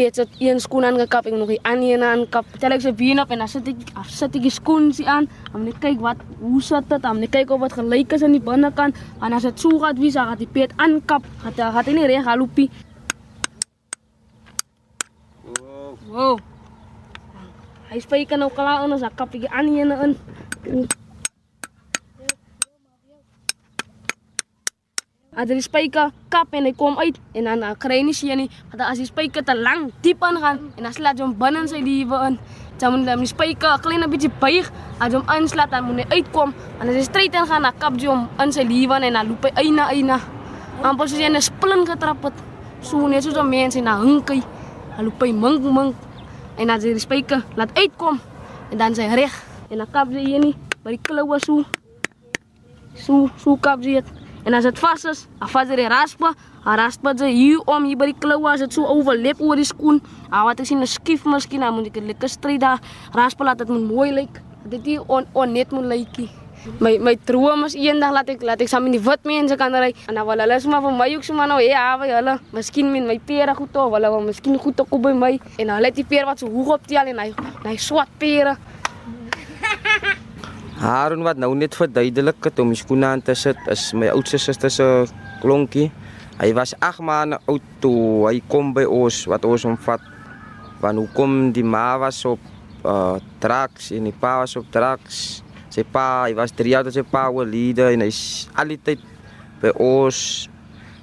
peet 0.02 0.18
sit 0.18 0.30
een 0.42 0.60
skoen 0.60 0.86
aangekap 0.86 1.26
en 1.30 1.38
nog 1.38 1.52
die 1.54 1.60
ander 1.62 1.94
een 1.94 2.04
aangekap. 2.04 2.46
Tel 2.60 2.74
ek 2.74 2.82
se 2.82 2.94
been 2.98 3.22
op 3.22 3.30
en 3.34 3.44
dan 3.44 3.50
sit 3.52 3.68
ek 3.70 3.92
af 3.94 4.10
sit 4.10 4.36
ek 4.38 4.46
die 4.48 4.54
skoen 4.54 4.90
sie 4.98 5.06
aan. 5.06 5.28
Dan 5.52 5.66
moet 5.66 5.76
ek 5.78 5.82
kyk 5.86 6.00
wat 6.02 6.24
hoe 6.40 6.62
sit 6.66 6.88
dit? 6.90 7.02
Dan 7.02 7.20
moet 7.20 7.30
ek 7.30 7.36
kyk 7.36 7.54
of 7.54 7.66
dit 7.68 7.76
gelyk 7.80 8.16
is 8.18 8.26
aan 8.26 8.38
die 8.38 8.42
binnekant. 8.42 9.02
En 9.22 9.38
as 9.38 9.46
dit 9.46 9.60
so 9.62 9.82
gaat 9.84 10.00
wie 10.02 10.12
sal 10.14 10.34
die 10.40 10.50
peet 10.50 10.74
aankap. 10.82 11.28
Gaat 11.44 11.62
gaat 11.62 11.92
hy 11.92 11.98
nie 11.98 12.08
reg 12.10 12.26
halopie. 12.26 12.70
Wow. 16.10 16.40
Hy 17.92 18.00
spyker 18.02 18.40
nou 18.40 18.50
klaar 18.56 18.88
in 18.88 18.98
as 18.98 19.06
ek 19.06 19.16
kap 19.20 19.32
die 19.36 19.48
ander 19.50 20.02
een 20.02 20.18
in. 20.66 20.90
As 25.32 25.48
die 25.48 25.64
spyker 25.64 26.10
kap 26.28 26.52
en 26.52 26.66
hy 26.68 26.74
kom 26.76 26.98
uit 27.00 27.16
en 27.40 27.46
dan 27.48 27.62
kry 27.80 28.02
nie 28.04 28.12
sien 28.12 28.36
nie, 28.36 28.50
want 28.68 28.82
as 28.84 29.00
die 29.00 29.08
spyker 29.08 29.46
te 29.48 29.54
lank 29.56 29.94
diep 30.04 30.20
ingaan 30.28 30.60
en 30.76 30.84
dan 30.84 30.92
slaat 30.92 31.22
hom 31.24 31.32
binne 31.40 31.62
in 31.64 31.70
sy 31.72 31.80
lewe 31.80 32.20
in, 32.28 32.36
dan 32.82 32.98
moet 32.98 33.08
die 33.08 33.30
spyker 33.32 33.78
'n 33.78 33.80
klein 33.80 34.04
bietjie 34.12 34.32
buig, 34.42 34.68
as 35.00 35.16
hom 35.16 35.24
aanslaat 35.32 35.72
dan 35.72 35.88
moet 35.88 36.04
hy 36.04 36.20
uitkom 36.20 36.52
en 36.82 36.90
as 36.90 36.96
hy 37.00 37.04
stryd 37.08 37.32
ingaan, 37.34 37.64
dan 37.64 37.80
kap 37.80 37.96
hy 37.96 38.12
hom 38.12 38.28
in 38.44 38.52
sy 38.52 38.68
lewe 38.68 39.00
en 39.00 39.14
dan 39.14 39.28
loop 39.32 39.48
hy 39.48 39.52
eina 39.56 39.88
eina. 39.88 40.20
Amper 40.84 41.08
soos 41.08 41.24
hy 41.24 41.30
'n 41.32 41.42
splin 41.42 41.88
getrap 41.88 42.24
het. 42.24 42.34
So 42.82 43.08
net 43.08 43.24
soos 43.24 43.38
'n 43.38 43.50
mens 43.50 43.76
en 43.76 43.86
dan 43.86 44.04
hinkie. 44.04 44.44
Hy 44.98 45.04
loop 45.04 45.22
hy 45.22 45.32
mink 45.32 45.64
mink 45.64 45.96
en 46.58 46.68
sy 46.82 46.92
die 46.92 47.00
spyker 47.00 47.42
laat 47.56 47.72
uitkom 47.78 48.20
en 48.72 48.78
dan 48.78 48.96
sy 48.96 49.08
reg 49.08 49.32
en 49.70 49.78
dan 49.78 49.88
kap 49.92 50.12
sy 50.12 50.20
hier 50.20 50.40
nie 50.40 50.56
by 50.84 50.90
die 50.92 51.00
kloue 51.02 51.40
so. 51.40 51.64
So 52.96 53.30
so 53.38 53.56
kap 53.56 53.82
sy 53.84 53.96
het. 53.96 54.21
En 54.46 54.54
as 54.54 54.64
dit 54.64 54.80
vas 54.80 55.06
is, 55.06 55.28
dan 55.40 55.50
vat 55.54 55.70
jy 55.70 55.76
die 55.76 55.88
raspa, 55.92 56.34
raspa 56.66 57.14
jy 57.14 57.30
hier 57.30 57.62
om 57.70 57.86
hier 57.86 57.98
by 57.98 58.10
die 58.10 58.18
kloue 58.18 58.50
as 58.50 58.64
dit 58.64 58.74
so 58.74 58.88
overlap 58.90 59.42
oor 59.42 59.60
die 59.60 59.68
skoen. 59.68 60.02
Ah 60.32 60.46
wat 60.48 60.60
ek 60.60 60.66
sien 60.66 60.82
'n 60.82 60.88
skief 60.88 61.26
miskien, 61.26 61.62
dan 61.62 61.74
moet 61.74 61.88
ek 61.88 61.98
'n 61.98 62.08
lekker 62.08 62.30
stry 62.30 62.58
daar 62.58 62.80
raspa 63.14 63.44
laat 63.44 63.58
dit 63.58 63.70
mooi 63.70 64.12
lyk. 64.12 64.42
Dit 64.66 64.86
hier 64.86 65.02
on, 65.08 65.26
on 65.34 65.54
net 65.54 65.72
moet 65.72 65.86
lykie. 65.86 66.30
My 66.80 66.98
my 67.02 67.16
droom 67.26 67.64
is 67.66 67.74
eendag 67.74 68.12
laat 68.14 68.30
ek 68.30 68.44
laat 68.46 68.62
ek 68.62 68.70
saam 68.70 68.84
met 68.86 68.94
die 68.94 69.02
wit 69.02 69.24
mense 69.26 69.56
kan 69.58 69.74
ry 69.74 69.96
en 70.08 70.16
dan 70.16 70.26
wil 70.28 70.44
hulle 70.44 70.60
sommer 70.62 70.82
vir 70.82 70.92
my 70.92 71.08
ook 71.16 71.24
sommer 71.26 71.48
nou 71.50 71.58
hê 71.58 71.74
hawe 71.74 72.06
hulle. 72.06 72.40
Miskien 72.54 72.92
met 72.92 73.08
my 73.08 73.18
pere 73.18 73.56
goed 73.56 73.76
of 73.76 73.94
hulle 73.94 74.12
wil 74.14 74.22
miskien 74.22 74.60
goed 74.60 74.78
te 74.78 74.84
koop 74.84 75.02
by 75.02 75.14
my 75.14 75.40
en 75.58 75.70
hulle 75.70 75.90
het 75.90 75.96
die 75.96 76.06
peer 76.06 76.26
wat 76.30 76.40
so 76.40 76.48
hoog 76.54 76.76
optel 76.78 77.14
en 77.14 77.20
hy 77.20 77.32
hy 77.66 77.78
swat 77.78 78.10
pere. 78.22 78.58
Haron 80.82 81.22
wat 81.22 81.38
nou 81.38 81.52
net 81.54 81.76
verduidelik 81.78 82.48
het 82.48 82.60
om 82.60 82.72
skoene 82.74 83.06
aan 83.06 83.22
te 83.22 83.36
sit 83.38 83.60
is 83.70 83.84
my 83.94 84.08
oudste 84.10 84.40
suster 84.42 84.72
se 84.74 84.86
klonkie. 85.44 85.92
Hy 86.40 86.48
was 86.58 86.72
8 86.82 87.04
maande 87.06 87.38
oud 87.52 87.68
toe 87.84 88.26
hy 88.26 88.40
kom 88.50 88.72
by 88.74 88.88
ons 88.90 89.20
wat 89.30 89.46
ons 89.46 89.68
hom 89.68 89.76
vat. 89.86 90.02
Want 90.82 90.98
hoekom 90.98 91.36
die 91.54 91.62
ma 91.62 92.00
was 92.02 92.24
op 92.26 92.42
uh 92.82 93.20
traks 93.44 93.92
en 93.94 94.08
die 94.10 94.16
pa 94.24 94.40
was 94.40 94.56
op 94.58 94.72
traks. 94.74 95.44
Sy 95.70 95.86
pa, 95.86 96.26
hy 96.26 96.34
was 96.40 96.56
3 96.58 96.74
jaar 96.74 96.88
toe 96.88 96.96
sy 96.96 97.06
pa 97.06 97.28
oorlede 97.30 97.92
en 97.94 98.02
hy's 98.08 98.50
al 98.58 98.74
die 98.74 98.80
tyd 98.82 99.06
by 99.62 99.76
ons. 99.78 100.50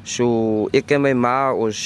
So 0.02 0.66
ek 0.74 0.90
en 0.98 1.06
my 1.06 1.14
ma 1.14 1.36
ons 1.54 1.78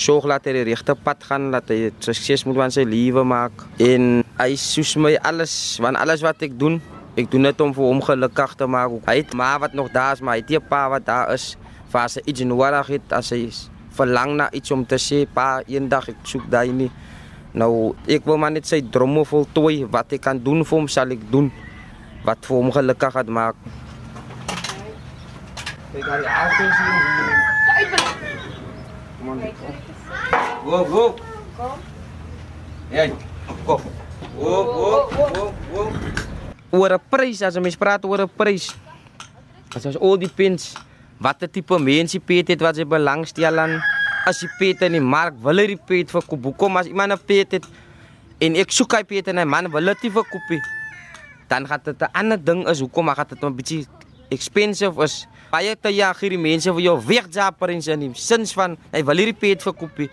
sorg 0.00 0.30
dat 0.32 0.48
hy 0.48 0.56
die 0.56 0.64
regte 0.70 0.96
pad 0.96 1.28
gaan, 1.28 1.50
dat 1.52 1.68
hy 1.68 1.92
sukses 2.00 2.46
moet 2.48 2.56
van 2.56 2.72
sy 2.72 2.88
lewe 2.88 3.20
maak. 3.20 3.68
En 3.84 4.24
hy 4.40 4.50
soos 4.56 4.96
my 4.96 5.12
alles, 5.20 5.52
want 5.84 6.00
alles 6.00 6.24
wat 6.24 6.40
ek 6.48 6.56
doen, 6.56 6.80
ek 7.14 7.28
doen 7.30 7.42
dit 7.48 7.60
om 7.60 7.74
vir 7.76 7.84
hom 7.84 8.00
gelukkig 8.00 8.54
te 8.56 8.66
maak. 8.66 8.94
Hy 9.06 9.16
het 9.20 9.34
ma 9.36 9.58
wat 9.60 9.74
nog 9.76 9.90
daar 9.92 10.16
is, 10.16 10.20
maar 10.20 10.38
hy 10.38 10.44
het 10.44 10.50
'n 10.50 10.68
pa 10.68 10.88
wat 10.88 11.04
daar 11.04 11.32
is. 11.32 11.56
Vir 11.92 12.00
as 12.00 12.14
hy 12.14 12.22
iets 12.24 12.40
nodig 12.40 12.86
het, 12.86 13.12
as 13.12 13.30
hy 13.30 13.50
verlang 13.90 14.36
na 14.36 14.50
iets 14.50 14.70
om 14.70 14.86
te 14.86 14.96
sê, 14.96 15.26
pa, 15.28 15.60
eendag 15.66 16.08
ek 16.08 16.16
soek 16.24 16.48
daai 16.50 16.72
nie. 16.72 16.90
Nou, 17.52 17.94
ek 18.08 18.24
wil 18.24 18.38
maar 18.40 18.50
net 18.50 18.66
sy 18.66 18.80
drome 18.80 19.24
voltooi. 19.24 19.84
Wat 19.84 20.12
ek 20.12 20.22
kan 20.22 20.38
doen 20.38 20.64
vir 20.64 20.78
hom, 20.78 20.88
sal 20.88 21.10
ek 21.10 21.30
doen. 21.30 21.52
Wat 22.24 22.38
vir 22.46 22.56
hom 22.56 22.72
gelukkig 22.72 23.12
gaat 23.12 23.28
maak. 23.28 23.54
Kyk, 25.92 26.04
daar 26.06 26.18
die 26.18 26.26
auto's 26.26 26.76
hier. 26.80 27.52
Kom 29.18 29.30
aan. 29.30 29.40
Go, 30.64 30.84
go. 30.84 31.14
Kom. 31.56 31.70
Hey, 32.88 33.12
kom. 33.66 33.80
Go, 34.38 34.64
go, 34.64 35.08
go, 35.12 35.52
go. 35.74 36.31
Oor 36.72 36.92
'n 36.96 37.02
prys, 37.10 37.42
as 37.42 37.56
'n 37.56 37.62
mens 37.62 37.76
praat 37.76 38.04
oor 38.04 38.24
'n 38.24 38.32
prys. 38.32 38.72
As 39.76 39.86
ons 39.86 39.96
al 39.96 40.16
die 40.16 40.28
pins 40.28 40.74
watter 41.20 41.48
tipe 41.48 41.78
mense 41.78 42.18
pet 42.18 42.48
het 42.48 42.60
wat 42.60 42.76
sy 42.76 42.84
belangstel 42.84 43.58
aan 43.58 43.78
as 44.26 44.42
die 44.42 44.50
pet 44.58 44.82
in 44.86 44.96
die 44.98 45.04
mark 45.04 45.34
wil 45.42 45.58
hy 45.58 45.66
die 45.74 45.78
pet 45.78 46.10
verkoop. 46.10 46.42
Hoekom 46.50 46.78
as 46.80 46.90
iemand 46.90 47.12
'n 47.12 47.20
pet 47.26 47.52
het 47.58 47.66
en 48.40 48.56
ek 48.56 48.70
soek 48.70 48.92
hy 48.98 49.02
pet 49.04 49.28
en 49.28 49.38
hy 49.38 49.44
man 49.44 49.70
wil 49.70 49.84
dit 49.84 50.12
verkoop 50.12 50.46
nie. 50.50 50.62
Dan 51.48 51.66
gaan 51.66 51.80
dit 51.84 52.00
'n 52.00 52.10
ander 52.12 52.38
ding 52.44 52.68
is 52.68 52.80
hoekom 52.80 53.08
gaan 53.08 53.26
dit 53.28 53.42
'n 53.42 53.54
bietjie 53.54 53.86
expensive 54.30 55.02
is. 55.02 55.26
Baie 55.50 55.76
te 55.76 55.88
ja 55.88 56.14
hierdie 56.14 56.38
mense 56.38 56.72
vir 56.72 56.80
jou 56.80 56.96
wegjaperings 56.98 57.86
in 57.86 58.00
die 58.00 58.14
sins 58.14 58.52
van 58.52 58.78
hy 58.92 59.02
wil 59.04 59.16
hierdie 59.16 59.38
pet 59.38 59.62
verkoop 59.62 59.98
nie. 59.98 60.10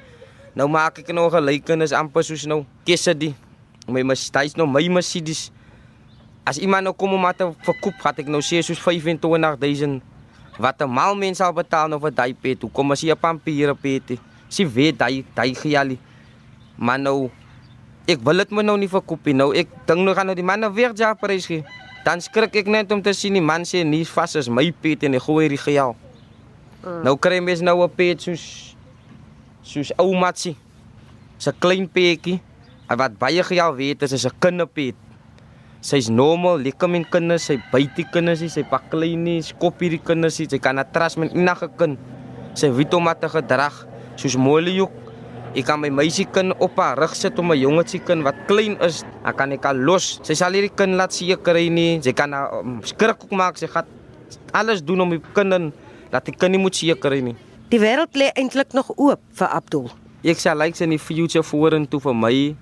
Nou 0.54 0.68
maak 0.68 1.00
ek 1.00 1.08
nog 1.14 1.34
'n 1.34 1.38
gelykenis 1.38 1.92
amper 1.92 2.24
soos 2.24 2.46
nou 2.46 2.66
Kesedi. 2.86 3.34
My 3.88 4.04
Mercedes 4.04 4.56
nou 4.56 4.68
my 4.68 4.88
Mercedes. 4.88 5.52
As 6.50 6.58
iemand 6.58 6.88
nou 6.88 6.96
kom 6.98 7.14
om 7.14 7.22
maar 7.22 7.36
te 7.38 7.46
verkoop, 7.62 8.00
gaan 8.02 8.18
ek 8.18 8.30
nou 8.34 8.42
sê 8.42 8.64
soos 8.66 8.80
25000 8.82 10.00
wat 10.58 10.82
'n 10.82 10.90
mal 10.90 11.14
mens 11.16 11.38
sal 11.38 11.54
betaal 11.54 11.88
nou 11.88 12.00
vir 12.02 12.12
daai 12.12 12.34
pet. 12.34 12.62
Hoekom 12.62 12.92
as 12.92 13.02
jy 13.02 13.14
'n 13.14 13.22
pampiere 13.22 13.76
pet? 13.76 14.18
Sy 14.50 14.66
weet 14.66 14.98
daai 14.98 15.24
daai 15.36 15.54
gejalie. 15.54 16.00
Maar 16.76 17.00
nou 17.00 17.30
ek 18.08 18.20
wil 18.26 18.38
dit 18.38 18.52
my 18.52 18.64
nou 18.64 18.78
nie 18.78 18.90
verkoop 18.90 19.26
nie. 19.26 19.34
Nou 19.34 19.54
ek 19.54 19.68
dink 19.86 20.00
nou 20.00 20.16
gaan 20.16 20.26
nou 20.26 20.36
die 20.36 20.44
man 20.44 20.60
nou 20.60 20.74
weer 20.74 20.92
ja 20.96 21.14
prys 21.14 21.46
gee. 21.46 21.64
Dan 22.04 22.22
skrik 22.22 22.56
ek 22.56 22.68
net 22.68 22.92
om 22.92 23.02
te 23.02 23.14
sien 23.14 23.34
die 23.34 23.42
man 23.42 23.62
sê 23.62 23.86
nie 23.86 24.06
vas 24.06 24.36
is 24.36 24.50
my 24.50 24.72
pet 24.72 25.04
en 25.04 25.14
hy 25.14 25.20
gooi 25.20 25.46
hierdie 25.46 25.64
gejal. 25.64 25.96
Mm. 26.84 27.04
Nou 27.04 27.18
kry 27.18 27.40
mens 27.40 27.62
nou 27.62 27.84
'n 27.84 27.90
pet 27.90 28.22
soos 28.22 28.76
soos 29.62 29.92
ou 29.98 30.16
matsie. 30.16 30.58
'n 31.46 31.54
klein 31.60 31.88
petjie. 31.88 32.42
Wat 32.88 33.20
baie 33.20 33.44
gejal 33.44 33.76
weet 33.76 34.02
is 34.02 34.26
'n 34.26 34.32
kinderpet. 34.40 34.96
Sy's 35.80 36.10
normaal, 36.12 36.60
lekker 36.60 36.90
met 36.92 37.06
kinders, 37.08 37.46
sy 37.48 37.56
buite 37.72 38.04
kinders, 38.12 38.42
sy 38.52 38.66
pak 38.68 38.90
klein 38.92 39.22
nie, 39.24 39.38
skop 39.48 39.80
hierdie 39.80 40.02
kinders, 40.04 40.42
sy 40.42 40.60
kan 40.60 40.82
atras 40.82 41.16
met 41.16 41.32
enige 41.32 41.70
kind. 41.80 41.96
Sy 42.60 42.68
weet 42.76 42.92
hoe 42.92 43.00
om 43.00 43.08
te 43.16 43.30
gedrag, 43.32 43.78
soos 44.20 44.36
Mollyhoek. 44.36 44.92
Ek 45.56 45.64
kan 45.66 45.80
my 45.80 45.88
meisiekind 45.90 46.58
op 46.62 46.76
haar 46.78 47.00
rug 47.00 47.16
sit 47.16 47.40
om 47.40 47.52
'n 47.52 47.58
jongetjiekind 47.58 48.24
wat 48.28 48.36
klein 48.48 48.76
is, 48.84 49.06
dan 49.24 49.34
kan 49.34 49.52
ek 49.52 49.64
haar 49.64 49.74
los. 49.74 50.20
Sy 50.22 50.36
sal 50.36 50.54
hierdie 50.54 50.76
kind 50.76 50.94
laat 50.94 51.14
seker 51.14 51.42
kry 51.42 51.70
nie. 51.70 52.02
Sy 52.04 52.12
kan 52.14 52.34
haar 52.34 52.60
um, 52.60 52.82
skrik 52.84 53.24
ook 53.24 53.32
maak. 53.32 53.58
Sy 53.58 53.68
gaan 53.68 53.88
alles 54.52 54.84
doen 54.84 55.02
om 55.02 55.10
die 55.10 55.22
kind 55.34 55.74
laat 56.12 56.26
die 56.26 56.36
kind 56.36 56.52
nie 56.52 56.62
moet 56.62 56.76
seker 56.76 57.00
kry 57.00 57.22
nie. 57.22 57.36
Die 57.70 57.80
wêreld 57.80 58.14
lê 58.16 58.30
eintlik 58.36 58.74
nog 58.74 58.92
oop 58.98 59.22
vir 59.32 59.48
Abdul. 59.48 59.90
Ek 60.24 60.38
sal 60.38 60.58
lyk 60.58 60.76
like 60.76 60.84
in 60.84 60.90
die 60.90 61.00
future 61.00 61.44
vorentoe 61.44 62.00
vir 62.00 62.14
my 62.14 62.56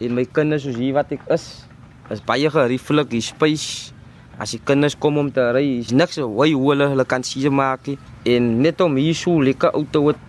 en 0.00 0.14
my 0.14 0.24
kinders 0.24 0.62
soos 0.62 0.76
hier 0.76 0.92
wat 0.94 1.12
ek 1.12 1.22
is 1.30 1.64
is 2.10 2.22
baie 2.22 2.50
gerieflik, 2.50 3.10
die 3.10 3.24
spys. 3.24 3.92
As 4.38 4.52
die 4.52 4.60
kinders 4.60 4.94
kom 5.00 5.16
om 5.18 5.30
te 5.32 5.42
ry, 5.56 5.64
is 5.80 5.94
niks 5.96 6.20
hoe 6.20 6.46
hulle 6.46 6.90
hulle 6.92 7.06
kan 7.08 7.24
sien 7.24 7.54
maak. 7.54 7.88
En 8.24 8.50
net 8.62 8.80
om 8.84 8.96
hier 9.00 9.16
so 9.16 9.40
lekker 9.40 9.72
auto 9.74 10.08
het 10.10 10.20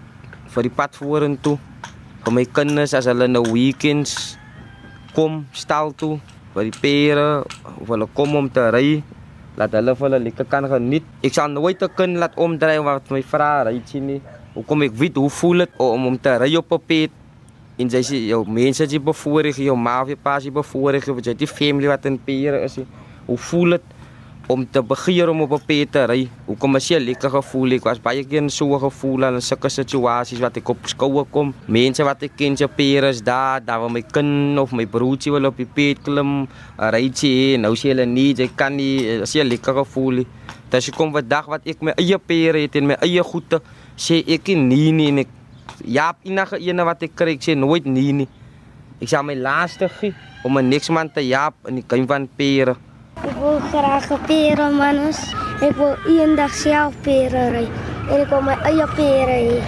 vir 0.54 0.70
die 0.70 0.74
pad 0.74 0.96
vorentoe. 0.96 1.58
Vir 2.24 2.36
my 2.36 2.46
kinders 2.46 2.96
as 2.98 3.08
hulle 3.10 3.28
nou 3.28 3.44
weekends 3.52 4.38
kom 5.16 5.46
stal 5.56 5.94
toe 5.98 6.18
vir 6.54 6.70
die 6.70 6.80
pere 6.82 7.28
of 7.78 7.90
hulle 7.90 8.08
kom 8.18 8.36
om 8.40 8.48
te 8.50 8.64
ry, 8.74 9.02
laat 9.58 9.76
hulle 9.78 9.94
vir 9.98 10.08
hulle 10.08 10.20
lekker 10.26 10.48
kan 10.50 10.66
geniet. 10.70 11.06
Ek 11.26 11.34
sal 11.38 11.52
nooit 11.54 11.82
'n 11.82 11.96
kind 11.98 12.18
laat 12.18 12.38
omdry 12.38 12.78
wat 12.82 13.12
my 13.12 13.22
vra 13.22 13.64
ry 13.68 13.82
sien 13.86 14.08
nie. 14.08 14.22
Hoekom 14.56 14.82
ek 14.84 14.94
weet 14.94 15.16
hoe 15.16 15.30
voel 15.30 15.58
dit 15.66 15.72
om 15.78 16.08
om 16.08 16.18
te 16.18 16.34
ry 16.38 16.56
op 16.56 16.72
'n 16.72 16.82
pad 16.90 17.12
en 17.78 17.90
jy 17.90 18.04
sê 18.04 18.22
jou 18.30 18.44
mense 18.46 18.86
jy 18.86 19.00
bevoorreg 19.00 19.60
jou 19.62 19.76
ma 19.76 20.02
of 20.02 20.14
jou 20.14 20.20
pa 20.24 20.38
jy 20.40 20.52
bevoorreg 20.52 21.08
of 21.14 21.22
jy 21.26 21.34
die 21.34 21.48
familie 21.48 21.92
wat 21.92 22.06
in 22.06 22.18
Peer 22.18 22.64
is 22.64 22.80
hoe 23.28 23.38
voel 23.38 23.78
dit 23.78 23.94
om 24.48 24.64
te 24.72 24.82
begeer 24.82 25.30
om 25.30 25.42
op 25.42 25.52
'n 25.52 25.66
pet 25.66 25.92
te 25.92 26.06
ry? 26.06 26.30
Hoekom 26.46 26.76
as 26.76 26.88
jy 26.88 27.00
lekker 27.00 27.30
gevoel? 27.30 27.74
Ek 27.74 27.84
was 27.84 28.00
baie 28.00 28.24
keer 28.24 28.42
in 28.42 28.50
so 28.50 28.76
'n 28.76 28.80
gevoel 28.80 29.24
in 29.24 29.42
sulke 29.42 29.70
situasies 29.70 30.40
wat 30.40 30.58
ek 30.58 30.70
op 30.70 30.78
skoue 30.86 31.26
kom. 31.32 31.54
Mense 31.68 32.04
wat 32.04 32.24
ek 32.24 32.32
ken 32.38 32.56
jy 32.56 32.68
Peer 32.68 33.04
is 33.04 33.22
daar 33.22 33.60
daar 33.60 33.80
waar 33.80 33.92
my 33.92 34.02
kind 34.02 34.58
of 34.58 34.72
my 34.72 34.86
broertjie 34.86 35.32
wil 35.32 35.46
op 35.46 35.58
die 35.58 35.66
pet 35.66 36.02
klim 36.04 36.48
ry 36.78 37.12
jy 37.14 37.58
nou 37.58 37.76
sê 37.76 37.90
hulle 37.90 38.06
nie 38.06 38.34
jy 38.34 38.50
kan 38.56 38.76
nie 38.76 39.22
as 39.22 39.34
jy 39.34 39.44
lekker 39.44 39.74
gevoel 39.74 40.26
dat 40.70 40.84
jy 40.84 40.94
kom 40.94 41.12
vandag 41.12 41.46
wat 41.48 41.68
ek 41.68 41.82
my 41.82 41.92
eie 41.98 42.18
Peer 42.18 42.56
het 42.56 42.76
en 42.76 42.88
my 42.88 42.96
eie 43.02 43.24
goede 43.24 43.62
sê 43.98 44.24
ek 44.28 44.48
nie 44.48 44.92
nie 44.92 45.10
en 45.10 45.18
ek 45.20 45.37
Ja, 45.86 46.14
enige 46.24 46.60
ene 46.60 46.84
wat 46.84 47.04
ek 47.04 47.16
kry, 47.16 47.36
ek 47.36 47.42
sê 47.42 47.56
nooit 47.56 47.86
nee 47.86 48.14
nie. 48.14 48.28
Ek 49.02 49.10
sê 49.10 49.22
my 49.24 49.36
laaste 49.36 49.90
gee 50.00 50.14
om 50.44 50.58
'n 50.58 50.70
niks 50.70 50.90
man 50.90 51.10
te 51.10 51.22
jaap 51.22 51.54
in 51.68 51.76
die 51.76 51.84
kuin 51.88 52.08
van 52.08 52.28
pere. 52.38 52.76
Ek 53.24 53.36
wil 53.40 53.60
graag 53.60 54.12
'n 54.12 54.26
pere 54.26 54.70
manus. 54.72 55.20
Ek 55.62 55.76
wil 55.76 55.96
eendag 56.08 56.54
self 56.54 56.96
pere 57.02 57.50
ry. 57.50 57.68
En 58.10 58.22
ek 58.22 58.30
wil 58.30 58.42
my 58.42 58.56
eie 58.64 58.88
pere 58.96 59.38
hê. 59.50 59.62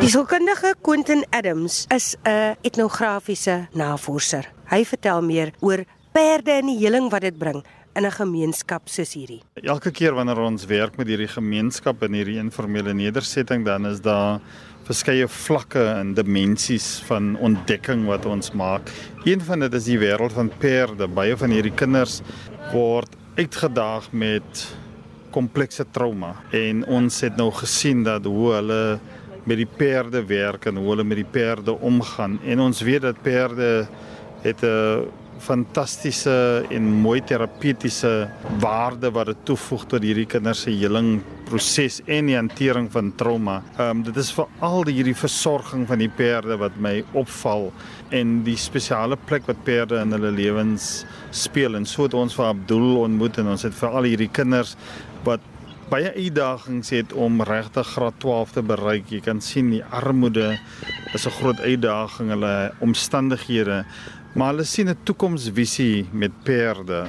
Die 0.00 0.08
sielkundige 0.08 0.74
Quentin 0.82 1.24
Adams 1.30 1.86
is 1.94 2.16
'n 2.24 2.56
etnografiese 2.62 3.68
navorser. 3.72 4.50
Hy 4.70 4.84
vertel 4.84 5.22
meer 5.22 5.52
oor 5.60 5.84
perde 6.12 6.50
en 6.50 6.66
die 6.66 6.78
heling 6.78 7.10
wat 7.10 7.20
dit 7.20 7.38
bring 7.38 7.62
in 7.94 8.06
'n 8.06 8.10
gemeenskap 8.10 8.88
soos 8.88 9.12
hierdie. 9.14 9.42
Elke 9.54 9.90
keer 9.90 10.14
wanneer 10.14 10.38
ons 10.38 10.64
werk 10.66 10.96
met 10.96 11.06
hierdie 11.06 11.28
gemeenskap 11.28 12.02
in 12.02 12.12
hierdie 12.12 12.38
informele 12.38 12.94
nedersetting, 12.94 13.64
dan 13.64 13.86
is 13.86 14.00
daar 14.00 14.40
verskeie 14.86 15.28
vlakke 15.28 15.82
en 16.00 16.14
dimensies 16.14 17.02
van 17.06 17.36
ontdekking 17.38 18.06
wat 18.08 18.26
ons 18.26 18.52
maak. 18.58 18.90
Een 19.24 19.42
van 19.46 19.62
dit 19.64 19.74
is 19.78 19.88
die 19.90 19.98
wêreld 20.02 20.34
van 20.34 20.50
perde. 20.58 21.08
Baie 21.08 21.36
van 21.38 21.54
hierdie 21.54 21.74
kinders 21.74 22.20
word 22.72 23.14
uitgedaag 23.38 24.10
met 24.12 24.66
komplekse 25.32 25.86
trauma 25.90 26.34
en 26.52 26.84
ons 26.84 27.20
het 27.24 27.38
nou 27.40 27.48
gesien 27.62 28.02
dat 28.04 28.26
hoe 28.28 28.52
hulle 28.58 28.82
met 29.48 29.58
die 29.58 29.66
perde 29.66 30.20
werk 30.28 30.68
en 30.68 30.76
hoe 30.76 30.90
hulle 30.92 31.06
met 31.08 31.22
die 31.22 31.30
perde 31.38 31.72
omgaan 31.80 32.36
en 32.44 32.60
ons 32.60 32.82
weet 32.84 33.02
dat 33.06 33.22
perde 33.24 33.86
het 34.42 34.62
'n 34.62 35.08
fantastiese 35.42 36.34
en 36.70 36.88
mooi 37.02 37.20
terapeutiese 37.26 38.12
waarde 38.62 39.10
wat 39.14 39.32
dit 39.32 39.44
toevoeg 39.48 39.86
tot 39.90 40.04
hierdie 40.06 40.26
kinders 40.30 40.64
se 40.66 40.74
heling 40.74 41.16
proses 41.48 41.98
en 42.06 42.30
die 42.30 42.36
hantering 42.38 42.88
van 42.94 43.10
trauma. 43.18 43.58
Ehm 43.76 43.98
um, 43.98 44.02
dit 44.06 44.16
is 44.22 44.32
veral 44.36 44.86
hierdie 44.88 45.16
versorging 45.18 45.86
van 45.90 46.00
die 46.02 46.10
perde 46.10 46.56
wat 46.60 46.78
my 46.80 47.00
opval 47.18 47.70
en 48.14 48.40
die 48.46 48.56
spesiale 48.56 49.18
plek 49.28 49.48
wat 49.50 49.64
perde 49.66 50.00
in 50.00 50.14
hulle 50.14 50.30
lewens 50.32 51.04
speel 51.30 51.76
en 51.76 51.88
so 51.88 52.06
het 52.06 52.14
ons 52.14 52.36
vir 52.38 52.52
Abdul 52.52 53.02
ontmoet 53.02 53.42
en 53.42 53.52
ons 53.56 53.66
het 53.66 53.74
vir 53.74 53.98
al 53.98 54.08
hierdie 54.12 54.30
kinders 54.32 54.76
wat 55.26 55.42
baie 55.92 56.08
uitdagings 56.14 56.88
het 56.94 57.12
om 57.12 57.42
regtig 57.44 57.88
graad 57.96 58.16
12 58.22 58.52
te 58.56 58.62
bereik. 58.64 59.10
Jy 59.12 59.20
kan 59.26 59.42
sien 59.44 59.68
die 59.74 59.84
armoede 59.84 60.56
is 61.12 61.26
'n 61.26 61.36
groot 61.36 61.60
uitdaging, 61.60 62.30
hulle 62.30 62.72
omstandighede 62.80 63.84
maar 64.32 64.52
hulle 64.52 64.64
sien 64.64 64.88
'n 64.88 64.96
toekomsvisie 65.04 66.08
met 66.12 66.32
perde. 66.42 67.06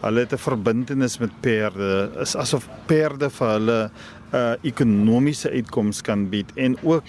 Hulle 0.00 0.20
het 0.20 0.32
'n 0.32 0.38
verbintenis 0.38 1.18
met 1.18 1.40
perde. 1.40 2.10
Is 2.20 2.36
asof 2.36 2.68
perde 2.86 3.30
vir 3.30 3.48
hulle 3.48 3.90
'n 4.32 4.36
uh, 4.36 4.54
ekonomiese 4.62 5.50
uitkoms 5.50 6.00
kan 6.00 6.28
bied 6.28 6.52
en 6.54 6.76
ook 6.82 7.04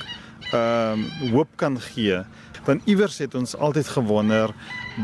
ehm 0.52 1.00
uh, 1.00 1.32
hoop 1.32 1.50
kan 1.56 1.80
gee. 1.80 2.24
Want 2.66 2.82
iewers 2.86 3.18
het 3.18 3.36
ons 3.36 3.56
altyd 3.56 3.88
gewonder 3.88 4.54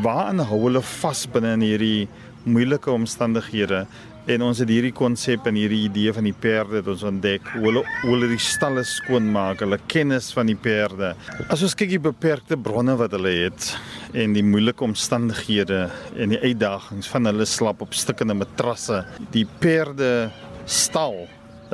waaraan 0.02 0.40
hou 0.40 0.64
hulle 0.64 0.82
vas 0.82 1.28
binne 1.32 1.54
in 1.54 1.62
hierdie 1.62 2.08
moeilike 2.44 2.92
omstandighede 2.92 3.86
En 4.24 4.44
ons 4.46 4.56
het 4.56 4.70
hierdie 4.72 4.94
konsep 4.96 5.50
en 5.50 5.58
hierdie 5.60 5.82
idee 5.90 6.14
van 6.16 6.24
die 6.24 6.36
perde 6.46 6.78
het 6.80 6.88
ons 6.88 7.02
ontdek. 7.04 7.44
Hoe 7.58 7.66
hulle 7.66 7.82
hoe 7.84 8.12
hulle 8.14 8.30
die 8.32 8.40
stalle 8.40 8.86
skoon 8.88 9.26
maak, 9.34 9.60
hulle 9.66 9.80
kennis 9.92 10.30
van 10.32 10.48
die 10.48 10.56
perde. 10.56 11.10
As 11.52 11.64
ons 11.66 11.76
kyk 11.76 11.92
die 11.92 12.00
beperkte 12.00 12.56
bronne 12.56 12.96
wat 13.00 13.12
hulle 13.18 13.34
het 13.42 13.74
en 14.16 14.36
die 14.38 14.46
moeilike 14.48 14.86
omstandighede 14.86 15.90
en 16.16 16.32
die 16.32 16.40
uitdagings 16.40 17.10
van 17.12 17.28
hulle 17.28 17.48
slap 17.50 17.84
op 17.84 17.98
stukkende 17.98 18.38
matrasse, 18.40 19.02
die 19.36 19.44
perde 19.60 20.30
stal 20.72 21.26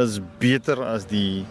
is 0.01 0.17
beter 0.41 0.81
as 0.87 1.05
die 1.09 1.45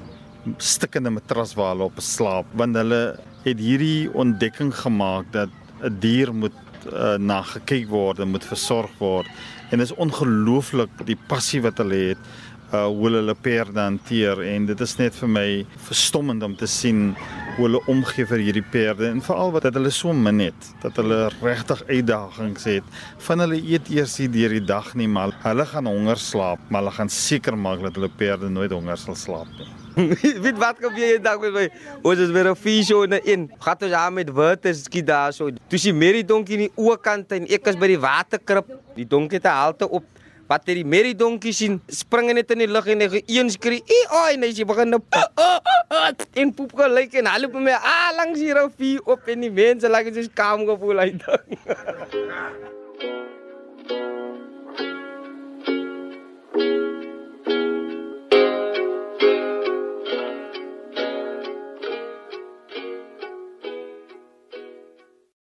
stukkende 0.59 1.13
matras 1.15 1.55
waar 1.55 1.77
hulle 1.77 1.87
op 1.93 2.01
slaap 2.03 2.51
want 2.59 2.79
hulle 2.79 3.03
het 3.45 3.61
hierdie 3.63 4.09
ontdekking 4.19 4.73
gemaak 4.75 5.31
dat 5.35 5.53
'n 5.83 5.95
dier 6.03 6.35
moet 6.35 6.57
uh, 6.91 7.15
na 7.19 7.43
gekyk 7.43 7.87
word 7.89 8.19
en 8.19 8.33
moet 8.35 8.45
versorg 8.45 8.91
word 8.99 9.29
en 9.71 9.81
is 9.85 9.95
ongelooflik 9.95 11.03
die 11.09 11.19
passie 11.29 11.63
wat 11.65 11.83
hulle 11.83 12.03
het 12.13 12.31
uh 12.69 12.85
hoe 12.85 13.09
hulle 13.09 13.35
perde 13.35 13.81
hanteer. 13.81 14.43
En 14.45 14.67
dit 14.69 14.81
is 14.85 14.97
net 14.99 15.17
vir 15.17 15.31
my 15.33 15.47
verstommend 15.87 16.45
om 16.45 16.57
te 16.57 16.69
sien 16.69 17.15
hoe 17.57 17.65
hulle 17.65 17.81
omgee 17.89 18.29
vir 18.29 18.45
hierdie 18.45 18.65
perde. 18.75 19.09
En 19.09 19.25
veral 19.25 19.55
wat 19.57 19.65
dat 19.69 19.79
hulle 19.81 19.93
so 19.95 20.13
min 20.13 20.43
het 20.45 20.71
dat 20.85 21.01
hulle 21.01 21.31
regtig 21.41 21.83
uitdagings 21.89 22.69
het. 22.69 22.95
Van 23.25 23.41
hulle 23.47 23.63
eet 23.63 23.89
eers 23.89 24.19
hier 24.21 24.33
deur 24.37 24.59
die 24.59 24.65
dag 24.69 24.93
nie 25.01 25.09
maar 25.09 25.33
hulle 25.47 25.67
gaan 25.73 25.89
honger 25.89 26.21
slaap. 26.21 26.61
Maar 26.69 26.85
hulle 26.85 26.97
gaan 27.01 27.13
seker 27.13 27.57
maak 27.57 27.85
dat 27.89 27.97
hulle 27.97 28.13
perde 28.21 28.53
nooit 28.53 28.73
honger 28.77 29.01
sal 29.01 29.17
slaap 29.17 29.49
nie 29.57 29.88
Weet 30.45 30.59
wat 30.59 30.79
gebeur 30.83 31.15
jy 31.15 31.19
dag 31.23 31.41
met 31.43 31.55
my? 31.55 31.65
Ons 32.07 32.21
is 32.23 32.31
weer 32.35 32.51
'n 32.51 32.59
fisio 32.59 33.03
in 33.07 33.19
in. 33.25 33.49
Gat 33.65 33.83
ons 33.83 33.93
aan 33.93 34.15
met 34.15 34.31
water 34.31 34.75
skiet 34.75 35.07
daar 35.07 35.33
so. 35.33 35.51
Toe 35.69 35.79
sy 35.79 35.93
Mary 35.93 36.25
donkie 36.25 36.59
in 36.59 36.65
die 36.67 36.73
oorkant 36.77 37.33
en 37.33 37.49
ek 37.49 37.67
is 37.73 37.77
by 37.77 37.87
die 37.91 37.99
waterkrib. 37.99 38.67
Die 38.95 39.07
donkie 39.07 39.39
het 39.41 39.51
halte 39.51 39.89
op. 39.89 40.05
Wat 40.49 40.63
het 40.65 40.77
die 40.79 40.85
Mary 40.85 41.15
donkie 41.15 41.53
sien? 41.53 41.81
Spring 41.89 42.33
net 42.33 42.51
in 42.51 42.59
die 42.65 42.71
lug 42.71 42.87
en 42.87 43.01
hy 43.01 43.23
een 43.27 43.51
skree. 43.51 43.83
"Ee, 43.85 44.07
oi, 44.23 44.37
nee, 44.37 44.55
sy 44.55 44.65
begin 44.65 44.89
nou 44.89 45.03
en 46.41 46.55
poep 46.55 46.73
gelyk 46.77 47.15
en 47.21 47.27
hulle 47.27 47.47
op 47.47 47.55
my 47.55 47.73
ah 47.73 48.11
langs 48.17 48.41
hier 48.41 48.63
op 48.63 48.73
op 49.05 49.29
en 49.29 49.41
die 49.41 49.51
mense 49.51 49.89
lag 49.89 50.05
like, 50.05 50.15
so 50.15 50.23
skaam 50.31 50.67
gevoel 50.67 50.99
uit. 50.99 51.25